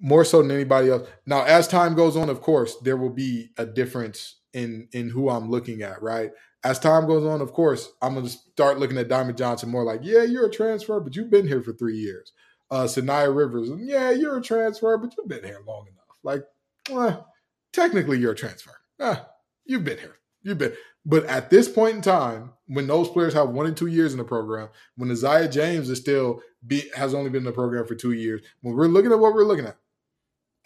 more 0.00 0.24
so 0.24 0.42
than 0.42 0.50
anybody 0.50 0.90
else. 0.90 1.08
Now, 1.26 1.44
as 1.44 1.68
time 1.68 1.94
goes 1.94 2.16
on, 2.16 2.28
of 2.28 2.40
course, 2.40 2.76
there 2.82 2.96
will 2.96 3.10
be 3.10 3.50
a 3.58 3.66
difference 3.66 4.36
in 4.52 4.88
in 4.92 5.10
who 5.10 5.28
I'm 5.28 5.50
looking 5.50 5.82
at, 5.82 6.02
right? 6.02 6.30
As 6.64 6.78
time 6.78 7.06
goes 7.06 7.24
on, 7.24 7.40
of 7.40 7.52
course, 7.52 7.90
I'm 8.02 8.14
gonna 8.14 8.28
start 8.28 8.78
looking 8.78 8.98
at 8.98 9.08
Diamond 9.08 9.38
Johnson 9.38 9.70
more 9.70 9.84
like, 9.84 10.00
yeah, 10.02 10.22
you're 10.22 10.46
a 10.46 10.50
transfer, 10.50 10.98
but 11.00 11.14
you've 11.14 11.30
been 11.30 11.46
here 11.46 11.62
for 11.62 11.72
three 11.72 11.98
years. 11.98 12.32
Uh 12.70 12.84
Saniya 12.84 13.34
Rivers, 13.34 13.70
yeah, 13.78 14.10
you're 14.10 14.38
a 14.38 14.42
transfer, 14.42 14.96
but 14.98 15.14
you've 15.16 15.28
been 15.28 15.44
here 15.44 15.60
long 15.66 15.86
enough. 15.86 16.18
Like, 16.22 16.42
well, 16.90 17.32
technically 17.72 18.18
you're 18.18 18.32
a 18.32 18.36
transfer. 18.36 18.72
Ah, 19.00 19.28
you've 19.64 19.84
been 19.84 19.98
here. 19.98 20.16
You've 20.42 20.58
been 20.58 20.74
but 21.08 21.24
at 21.26 21.50
this 21.50 21.68
point 21.68 21.94
in 21.94 22.02
time, 22.02 22.52
when 22.66 22.88
those 22.88 23.08
players 23.08 23.32
have 23.34 23.50
one 23.50 23.66
and 23.66 23.76
two 23.76 23.86
years 23.86 24.12
in 24.12 24.18
the 24.18 24.24
program, 24.24 24.68
when 24.96 25.08
Aziaha 25.08 25.50
James 25.50 25.88
is 25.88 26.00
still 26.00 26.42
be, 26.66 26.90
has 26.96 27.14
only 27.14 27.30
been 27.30 27.42
in 27.42 27.44
the 27.44 27.52
program 27.52 27.86
for 27.86 27.94
two 27.94 28.10
years, 28.10 28.42
when 28.60 28.74
we're 28.74 28.88
looking 28.88 29.12
at 29.12 29.20
what 29.20 29.32
we're 29.32 29.44
looking 29.44 29.66
at, 29.66 29.76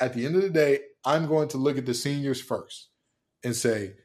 at 0.00 0.14
the 0.14 0.24
end 0.24 0.36
of 0.36 0.42
the 0.42 0.48
day, 0.48 0.80
I'm 1.04 1.26
going 1.26 1.48
to 1.48 1.58
look 1.58 1.76
at 1.76 1.84
the 1.84 1.92
seniors 1.92 2.40
first 2.40 2.88
and 3.44 3.54
say 3.54 3.96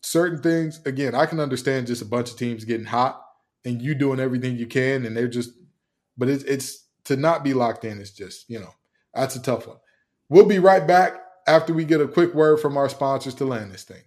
certain 0.00 0.40
things. 0.40 0.80
Again, 0.86 1.16
I 1.16 1.26
can 1.26 1.40
understand 1.40 1.88
just 1.88 2.02
a 2.02 2.06
bunch 2.06 2.30
of 2.30 2.36
teams 2.36 2.64
getting 2.64 2.86
hot 2.86 3.20
and 3.64 3.82
you 3.82 3.96
doing 3.96 4.20
everything 4.20 4.56
you 4.56 4.68
can, 4.68 5.04
and 5.04 5.16
they're 5.16 5.26
just, 5.26 5.50
but 6.16 6.28
it's 6.28 6.44
it's 6.44 6.86
to 7.06 7.16
not 7.16 7.42
be 7.42 7.52
locked 7.52 7.84
in. 7.84 8.00
It's 8.00 8.12
just 8.12 8.48
you 8.48 8.60
know 8.60 8.74
that's 9.12 9.34
a 9.34 9.42
tough 9.42 9.66
one. 9.66 9.78
We'll 10.28 10.46
be 10.46 10.60
right 10.60 10.86
back 10.86 11.20
after 11.46 11.72
we 11.72 11.84
get 11.84 12.00
a 12.00 12.08
quick 12.08 12.34
word 12.34 12.60
from 12.60 12.76
our 12.76 12.88
sponsors 12.88 13.34
to 13.36 13.44
land 13.44 13.72
this 13.72 13.84
thing. 13.84 14.02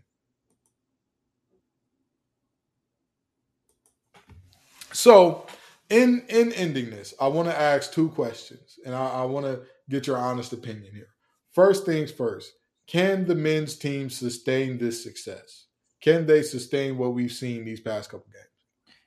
So, 4.93 5.45
in 5.89 6.23
in 6.29 6.51
ending 6.53 6.89
this, 6.89 7.13
I 7.21 7.27
want 7.27 7.47
to 7.49 7.59
ask 7.59 7.93
two 7.93 8.09
questions, 8.09 8.79
and 8.85 8.95
I, 8.95 9.21
I 9.21 9.25
want 9.25 9.45
to 9.45 9.61
get 9.89 10.07
your 10.07 10.17
honest 10.17 10.53
opinion 10.53 10.91
here. 10.93 11.09
First 11.51 11.85
things 11.85 12.11
first, 12.11 12.51
can 12.87 13.25
the 13.25 13.35
men's 13.35 13.75
team 13.75 14.09
sustain 14.09 14.77
this 14.77 15.03
success? 15.03 15.65
Can 16.01 16.25
they 16.25 16.41
sustain 16.41 16.97
what 16.97 17.13
we've 17.13 17.31
seen 17.31 17.65
these 17.65 17.79
past 17.79 18.09
couple 18.09 18.27
games? 18.31 18.45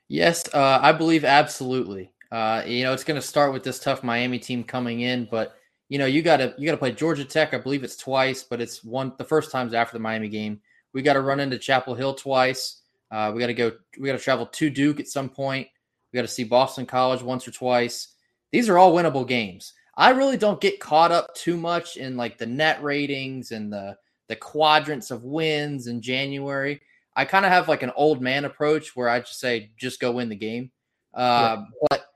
Yes, 0.09 0.53
uh, 0.53 0.79
I 0.83 0.93
believe 0.93 1.25
absolutely. 1.25 2.13
Uh, 2.31 2.63
you 2.67 2.85
know, 2.85 2.93
it's 2.93 3.05
going 3.05 3.21
to 3.21 3.27
start 3.27 3.53
with 3.53 3.63
this 3.63 3.79
tough 3.79 4.03
Miami 4.03 4.39
team 4.39 4.65
coming 4.65 5.01
in, 5.01 5.27
but 5.31 5.57
you 5.91 5.99
know, 5.99 6.07
you 6.07 6.23
got 6.23 6.37
to 6.37 6.55
you 6.57 6.67
got 6.67 6.73
to 6.73 6.79
play 6.79 6.93
Georgia 6.93 7.25
Tech. 7.25 7.53
I 7.53 7.59
believe 7.59 7.83
it's 7.83 7.97
twice, 7.97 8.45
but 8.45 8.61
it's 8.61 8.83
one 8.83 9.13
the 9.19 9.25
first 9.25 9.51
times 9.51 9.75
after 9.75 9.99
the 9.99 10.03
Miami 10.03 10.29
game. 10.29 10.61
We 10.93 11.03
got 11.03 11.15
to 11.15 11.21
run 11.21 11.41
into 11.41 11.59
Chapel 11.59 11.97
Hill 11.97 12.15
twice. 12.15 12.81
Uh, 13.11 13.33
we 13.35 13.41
got 13.41 13.49
to 13.49 13.55
go. 13.55 13.73
We 13.99 14.07
got 14.07 14.17
to 14.17 14.23
travel 14.23 14.47
to 14.47 14.71
Duke 14.71 15.01
at 15.01 15.09
some 15.09 15.29
point. 15.29 15.67
We 16.13 16.17
got 16.17 16.23
to 16.23 16.29
see 16.29 16.45
Boston 16.45 16.87
College 16.87 17.23
once 17.23 17.47
or 17.47 17.51
twice. 17.51 18.15
These 18.53 18.69
are 18.69 18.79
all 18.79 18.95
winnable 18.95 19.27
games. 19.27 19.73
I 19.97 20.11
really 20.11 20.37
don't 20.37 20.61
get 20.61 20.79
caught 20.79 21.11
up 21.11 21.35
too 21.35 21.57
much 21.57 21.97
in 21.97 22.17
like 22.17 22.39
the 22.39 22.47
net 22.47 22.81
ratings 22.85 23.51
and 23.51 23.73
the 23.73 23.97
the 24.29 24.37
quadrants 24.37 25.11
of 25.11 25.25
wins 25.25 25.89
in 25.89 26.01
January. 26.01 26.81
I 27.17 27.25
kind 27.25 27.45
of 27.45 27.51
have 27.51 27.67
like 27.67 27.83
an 27.83 27.93
old 27.97 28.23
man 28.23 28.45
approach 28.45 28.95
where 28.95 29.09
I 29.09 29.19
just 29.19 29.41
say 29.41 29.73
just 29.77 29.99
go 29.99 30.13
win 30.13 30.29
the 30.29 30.37
game. 30.37 30.71
Uh, 31.13 31.57
yeah. 31.59 31.65
But 31.91 32.07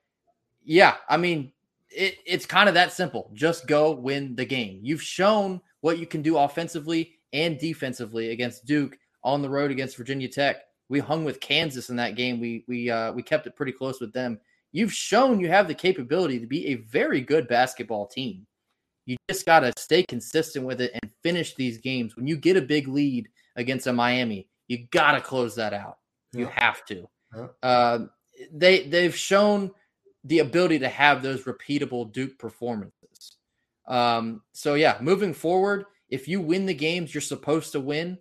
yeah, 0.62 0.94
I 1.08 1.16
mean 1.16 1.50
it, 1.94 2.18
it's 2.26 2.46
kind 2.46 2.68
of 2.68 2.74
that 2.74 2.92
simple. 2.92 3.30
Just 3.34 3.66
go 3.66 3.92
win 3.92 4.34
the 4.34 4.44
game. 4.44 4.80
You've 4.82 5.02
shown 5.02 5.60
what 5.80 5.98
you 5.98 6.06
can 6.06 6.22
do 6.22 6.36
offensively 6.36 7.18
and 7.32 7.58
defensively 7.58 8.30
against 8.30 8.64
Duke 8.64 8.98
on 9.22 9.42
the 9.42 9.48
road 9.48 9.70
against 9.70 9.96
Virginia 9.96 10.28
Tech. 10.28 10.56
We 10.88 10.98
hung 10.98 11.24
with 11.24 11.40
Kansas 11.40 11.90
in 11.90 11.96
that 11.96 12.16
game. 12.16 12.40
We 12.40 12.64
we 12.68 12.90
uh, 12.90 13.12
we 13.12 13.22
kept 13.22 13.46
it 13.46 13.56
pretty 13.56 13.72
close 13.72 14.00
with 14.00 14.12
them. 14.12 14.38
You've 14.72 14.92
shown 14.92 15.40
you 15.40 15.48
have 15.48 15.68
the 15.68 15.74
capability 15.74 16.40
to 16.40 16.46
be 16.46 16.66
a 16.68 16.74
very 16.74 17.20
good 17.20 17.48
basketball 17.48 18.06
team. 18.06 18.46
You 19.06 19.16
just 19.30 19.46
got 19.46 19.60
to 19.60 19.72
stay 19.76 20.02
consistent 20.02 20.64
with 20.64 20.80
it 20.80 20.92
and 20.94 21.12
finish 21.22 21.54
these 21.54 21.78
games. 21.78 22.16
When 22.16 22.26
you 22.26 22.36
get 22.36 22.56
a 22.56 22.62
big 22.62 22.88
lead 22.88 23.28
against 23.56 23.86
a 23.86 23.92
Miami, 23.92 24.48
you 24.68 24.86
got 24.90 25.12
to 25.12 25.20
close 25.20 25.54
that 25.56 25.72
out. 25.72 25.98
Yeah. 26.32 26.40
You 26.40 26.46
have 26.54 26.84
to. 26.86 27.08
Yeah. 27.36 27.46
Uh, 27.62 27.98
they 28.52 28.88
they've 28.88 29.14
shown 29.14 29.70
the 30.24 30.40
ability 30.40 30.78
to 30.80 30.88
have 30.88 31.22
those 31.22 31.44
repeatable 31.44 32.10
Duke 32.12 32.38
performances. 32.38 33.36
Um, 33.86 34.42
so 34.52 34.74
yeah, 34.74 34.96
moving 35.00 35.34
forward, 35.34 35.84
if 36.08 36.26
you 36.26 36.40
win 36.40 36.66
the 36.66 36.74
games 36.74 37.14
you're 37.14 37.20
supposed 37.20 37.72
to 37.72 37.80
win, 37.80 38.18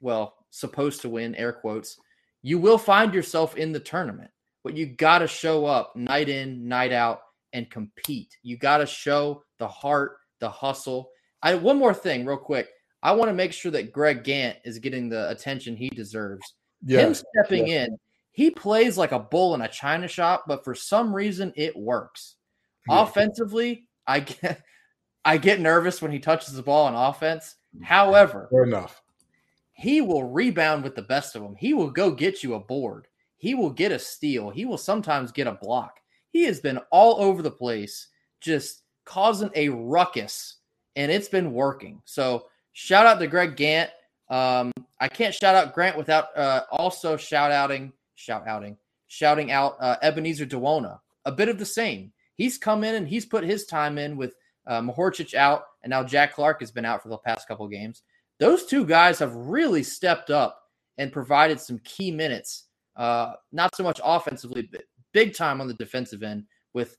well, 0.00 0.36
supposed 0.50 1.00
to 1.02 1.08
win, 1.08 1.34
air 1.34 1.52
quotes, 1.52 1.98
you 2.42 2.58
will 2.58 2.78
find 2.78 3.14
yourself 3.14 3.56
in 3.56 3.72
the 3.72 3.80
tournament. 3.80 4.30
But 4.62 4.76
you 4.76 4.86
got 4.86 5.20
to 5.20 5.28
show 5.28 5.64
up 5.64 5.94
night 5.94 6.28
in, 6.28 6.66
night 6.66 6.92
out, 6.92 7.20
and 7.52 7.70
compete. 7.70 8.36
You 8.42 8.56
got 8.56 8.78
to 8.78 8.86
show 8.86 9.44
the 9.58 9.68
heart, 9.68 10.18
the 10.40 10.50
hustle. 10.50 11.10
I 11.42 11.54
one 11.54 11.78
more 11.78 11.94
thing, 11.94 12.26
real 12.26 12.36
quick. 12.36 12.68
I 13.02 13.12
want 13.12 13.28
to 13.28 13.34
make 13.34 13.52
sure 13.52 13.70
that 13.72 13.92
Greg 13.92 14.24
Gantt 14.24 14.56
is 14.64 14.78
getting 14.80 15.08
the 15.08 15.30
attention 15.30 15.76
he 15.76 15.88
deserves. 15.88 16.54
Him 16.86 17.14
stepping 17.14 17.68
in, 17.68 17.96
he 18.36 18.50
plays 18.50 18.98
like 18.98 19.12
a 19.12 19.18
bull 19.18 19.54
in 19.54 19.62
a 19.62 19.68
china 19.68 20.06
shop, 20.06 20.44
but 20.46 20.62
for 20.62 20.74
some 20.74 21.16
reason 21.16 21.54
it 21.56 21.74
works. 21.74 22.34
Yeah. 22.86 23.00
Offensively, 23.00 23.86
I 24.06 24.20
get 24.20 24.62
I 25.24 25.38
get 25.38 25.58
nervous 25.58 26.02
when 26.02 26.12
he 26.12 26.18
touches 26.18 26.52
the 26.52 26.62
ball 26.62 26.84
on 26.84 26.94
offense. 26.94 27.56
However, 27.82 28.46
fair 28.50 28.64
enough. 28.64 29.00
He 29.72 30.02
will 30.02 30.24
rebound 30.24 30.84
with 30.84 30.94
the 30.94 31.00
best 31.00 31.34
of 31.34 31.40
them. 31.40 31.56
He 31.58 31.72
will 31.72 31.90
go 31.90 32.10
get 32.10 32.42
you 32.42 32.54
a 32.54 32.60
board. 32.60 33.08
He 33.38 33.54
will 33.54 33.70
get 33.70 33.90
a 33.90 33.98
steal. 33.98 34.50
He 34.50 34.66
will 34.66 34.76
sometimes 34.76 35.32
get 35.32 35.46
a 35.46 35.52
block. 35.52 35.98
He 36.28 36.44
has 36.44 36.60
been 36.60 36.78
all 36.90 37.18
over 37.18 37.40
the 37.40 37.50
place, 37.50 38.08
just 38.42 38.82
causing 39.06 39.50
a 39.54 39.70
ruckus, 39.70 40.56
and 40.94 41.10
it's 41.10 41.28
been 41.28 41.54
working. 41.54 42.02
So 42.04 42.48
shout 42.74 43.06
out 43.06 43.18
to 43.18 43.26
Greg 43.28 43.56
Gantt. 43.56 43.88
Um, 44.28 44.72
I 45.00 45.08
can't 45.08 45.34
shout 45.34 45.54
out 45.54 45.72
Grant 45.72 45.96
without 45.96 46.36
uh, 46.36 46.64
also 46.70 47.16
shout 47.16 47.50
outing, 47.50 47.94
shout 48.16 48.46
outing, 48.48 48.76
shouting 49.06 49.52
out 49.52 49.76
uh, 49.80 49.96
Ebenezer 50.02 50.46
Dowuona. 50.46 50.98
A 51.24 51.32
bit 51.32 51.48
of 51.48 51.58
the 51.58 51.64
same. 51.64 52.12
He's 52.34 52.58
come 52.58 52.84
in 52.84 52.96
and 52.96 53.08
he's 53.08 53.24
put 53.24 53.44
his 53.44 53.66
time 53.66 53.98
in 53.98 54.16
with 54.16 54.34
uh, 54.66 54.80
Mahorcic 54.80 55.34
out, 55.34 55.62
and 55.84 55.90
now 55.90 56.02
Jack 56.02 56.34
Clark 56.34 56.60
has 56.60 56.72
been 56.72 56.84
out 56.84 57.02
for 57.02 57.08
the 57.08 57.18
past 57.18 57.46
couple 57.46 57.68
games. 57.68 58.02
Those 58.40 58.66
two 58.66 58.84
guys 58.84 59.18
have 59.20 59.34
really 59.34 59.82
stepped 59.82 60.30
up 60.30 60.60
and 60.98 61.12
provided 61.12 61.60
some 61.60 61.78
key 61.84 62.10
minutes 62.10 62.66
uh, 62.96 63.34
not 63.52 63.74
so 63.76 63.82
much 63.82 64.00
offensively, 64.02 64.68
but 64.70 64.82
big 65.12 65.34
time 65.34 65.60
on 65.60 65.68
the 65.68 65.74
defensive 65.74 66.22
end 66.22 66.44
with 66.74 66.96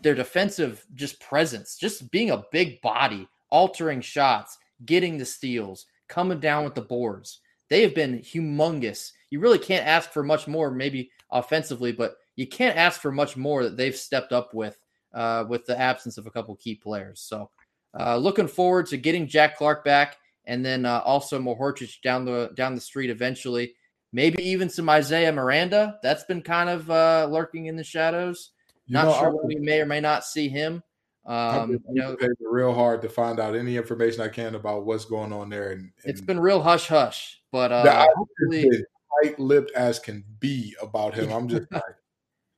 their 0.00 0.14
defensive 0.14 0.84
just 0.94 1.20
presence, 1.20 1.76
just 1.76 2.10
being 2.10 2.30
a 2.30 2.44
big 2.52 2.80
body, 2.80 3.28
altering 3.50 4.00
shots, 4.00 4.56
getting 4.84 5.18
the 5.18 5.24
steals, 5.24 5.86
coming 6.08 6.40
down 6.40 6.64
with 6.64 6.74
the 6.74 6.82
boards. 6.82 7.40
They 7.70 7.82
have 7.82 7.94
been 7.94 8.20
humongous. 8.20 9.10
You 9.34 9.40
really 9.40 9.58
can't 9.58 9.86
ask 9.86 10.10
for 10.10 10.22
much 10.22 10.46
more, 10.46 10.70
maybe 10.70 11.10
offensively, 11.30 11.92
but 11.92 12.16
you 12.36 12.46
can't 12.46 12.76
ask 12.76 13.00
for 13.00 13.10
much 13.10 13.36
more 13.36 13.64
that 13.64 13.76
they've 13.76 13.96
stepped 13.96 14.32
up 14.32 14.54
with 14.54 14.78
uh, 15.12 15.44
with 15.48 15.66
the 15.66 15.78
absence 15.78 16.18
of 16.18 16.26
a 16.26 16.30
couple 16.30 16.54
key 16.56 16.76
players. 16.76 17.20
So, 17.20 17.50
uh, 17.98 18.16
looking 18.16 18.48
forward 18.48 18.86
to 18.86 18.96
getting 18.96 19.26
Jack 19.26 19.56
Clark 19.56 19.84
back, 19.84 20.18
and 20.44 20.64
then 20.64 20.86
uh, 20.86 21.00
also 21.04 21.40
Mahorcic 21.40 22.00
down 22.02 22.24
the 22.24 22.52
down 22.54 22.76
the 22.76 22.80
street 22.80 23.10
eventually 23.10 23.74
maybe 24.14 24.40
even 24.44 24.70
some 24.70 24.88
Isaiah 24.88 25.32
Miranda. 25.32 25.98
That's 26.02 26.24
been 26.24 26.40
kind 26.40 26.70
of 26.70 26.88
uh, 26.88 27.28
lurking 27.30 27.66
in 27.66 27.76
the 27.76 27.84
shadows. 27.84 28.52
You 28.86 28.94
not 28.94 29.06
know, 29.06 29.18
sure 29.18 29.44
we 29.44 29.56
may 29.56 29.80
or 29.80 29.86
may 29.86 30.00
not 30.00 30.24
see 30.24 30.48
him. 30.48 30.82
Um, 31.26 31.72
you 31.90 32.02
know, 32.02 32.16
real 32.40 32.74
hard 32.74 33.02
to 33.02 33.08
find 33.08 33.40
out 33.40 33.56
any 33.56 33.76
information 33.76 34.20
I 34.20 34.28
can 34.28 34.54
about 34.54 34.84
what's 34.84 35.06
going 35.06 35.32
on 35.32 35.48
there. 35.48 35.72
And, 35.72 35.80
and 35.80 35.92
it's 36.04 36.20
been 36.20 36.38
real 36.38 36.62
hush 36.62 36.86
hush, 36.86 37.40
but 37.50 37.72
uh, 37.72 38.06
hopefully, 38.14 38.84
tight 39.22 39.38
lipped 39.38 39.70
as 39.72 39.98
can 39.98 40.24
be 40.40 40.74
about 40.80 41.14
him. 41.14 41.30
I'm 41.30 41.48
just 41.48 41.66
like, 41.70 41.82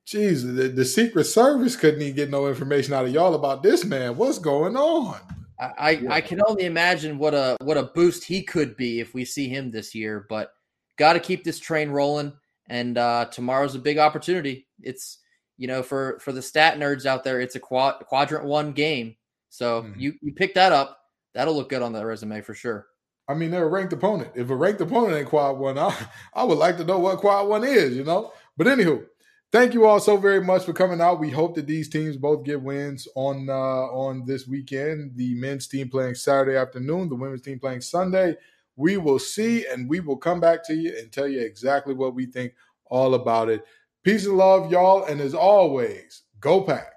geez, 0.05 0.43
the, 0.43 0.69
the, 0.69 0.85
Secret 0.85 1.25
Service 1.25 1.75
couldn't 1.75 2.01
even 2.01 2.15
get 2.15 2.29
no 2.29 2.47
information 2.47 2.93
out 2.93 3.05
of 3.05 3.11
y'all 3.11 3.35
about 3.35 3.63
this 3.63 3.85
man. 3.85 4.17
What's 4.17 4.39
going 4.39 4.75
on? 4.75 5.19
I, 5.59 5.71
I, 5.77 5.89
yeah. 5.91 6.13
I 6.13 6.21
can 6.21 6.41
only 6.47 6.65
imagine 6.65 7.17
what 7.17 7.33
a 7.33 7.57
what 7.61 7.77
a 7.77 7.91
boost 7.95 8.23
he 8.23 8.43
could 8.43 8.77
be 8.77 8.99
if 8.99 9.13
we 9.13 9.25
see 9.25 9.47
him 9.47 9.71
this 9.71 9.95
year, 9.95 10.25
but 10.29 10.53
got 10.97 11.13
to 11.13 11.19
keep 11.19 11.43
this 11.43 11.59
train 11.59 11.89
rolling. 11.89 12.33
And 12.69 12.97
uh, 12.97 13.25
tomorrow's 13.31 13.75
a 13.75 13.79
big 13.79 13.97
opportunity. 13.97 14.67
It's 14.81 15.19
you 15.57 15.67
know 15.67 15.81
for 15.81 16.19
for 16.19 16.31
the 16.31 16.41
stat 16.41 16.77
nerds 16.77 17.05
out 17.05 17.23
there, 17.23 17.39
it's 17.39 17.55
a 17.55 17.59
quad, 17.59 18.05
quadrant 18.05 18.45
one 18.45 18.73
game. 18.73 19.15
So 19.49 19.83
mm-hmm. 19.83 19.99
you 19.99 20.13
you 20.21 20.33
pick 20.33 20.53
that 20.55 20.71
up, 20.71 20.99
that'll 21.33 21.55
look 21.55 21.69
good 21.69 21.81
on 21.81 21.93
the 21.93 22.05
resume 22.05 22.41
for 22.41 22.53
sure. 22.53 22.87
I 23.27 23.33
mean, 23.33 23.51
they're 23.51 23.65
a 23.65 23.69
ranked 23.69 23.93
opponent. 23.93 24.31
If 24.35 24.49
a 24.49 24.55
ranked 24.55 24.81
opponent 24.81 25.17
ain't 25.17 25.27
quad 25.27 25.57
one, 25.57 25.77
I, 25.77 25.93
I 26.33 26.43
would 26.43 26.57
like 26.57 26.77
to 26.77 26.83
know 26.85 26.99
what 26.99 27.19
quad 27.19 27.47
one 27.47 27.63
is, 27.63 27.95
you 27.95 28.03
know. 28.03 28.31
But 28.55 28.67
anywho, 28.67 29.05
thank 29.51 29.73
you 29.73 29.85
all 29.85 29.99
so 29.99 30.17
very 30.17 30.41
much 30.41 30.65
for 30.65 30.73
coming 30.73 31.01
out. 31.01 31.19
We 31.19 31.29
hope 31.29 31.55
that 31.55 31.67
these 31.67 31.89
teams 31.89 32.17
both 32.17 32.43
get 32.43 32.61
wins 32.61 33.07
on 33.15 33.49
uh, 33.49 33.53
on 33.53 34.25
this 34.25 34.47
weekend. 34.47 35.15
The 35.15 35.35
men's 35.35 35.67
team 35.67 35.89
playing 35.89 36.15
Saturday 36.15 36.57
afternoon, 36.57 37.09
the 37.09 37.15
women's 37.15 37.41
team 37.41 37.59
playing 37.59 37.81
Sunday. 37.81 38.35
We 38.75 38.97
will 38.97 39.19
see, 39.19 39.65
and 39.65 39.89
we 39.89 39.99
will 39.99 40.17
come 40.17 40.39
back 40.39 40.65
to 40.67 40.75
you 40.75 40.95
and 40.97 41.11
tell 41.11 41.27
you 41.27 41.41
exactly 41.41 41.95
what 41.95 42.13
we 42.13 42.27
think 42.27 42.53
all 42.85 43.15
about 43.15 43.49
it. 43.49 43.65
Peace 44.03 44.25
and 44.25 44.37
love, 44.37 44.71
y'all, 44.71 45.03
and 45.05 45.19
as 45.19 45.33
always, 45.33 46.21
go 46.39 46.61
pack. 46.61 46.93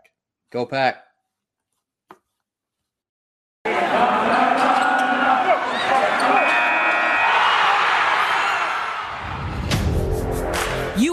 Go 0.53 0.67
pack. 0.67 1.05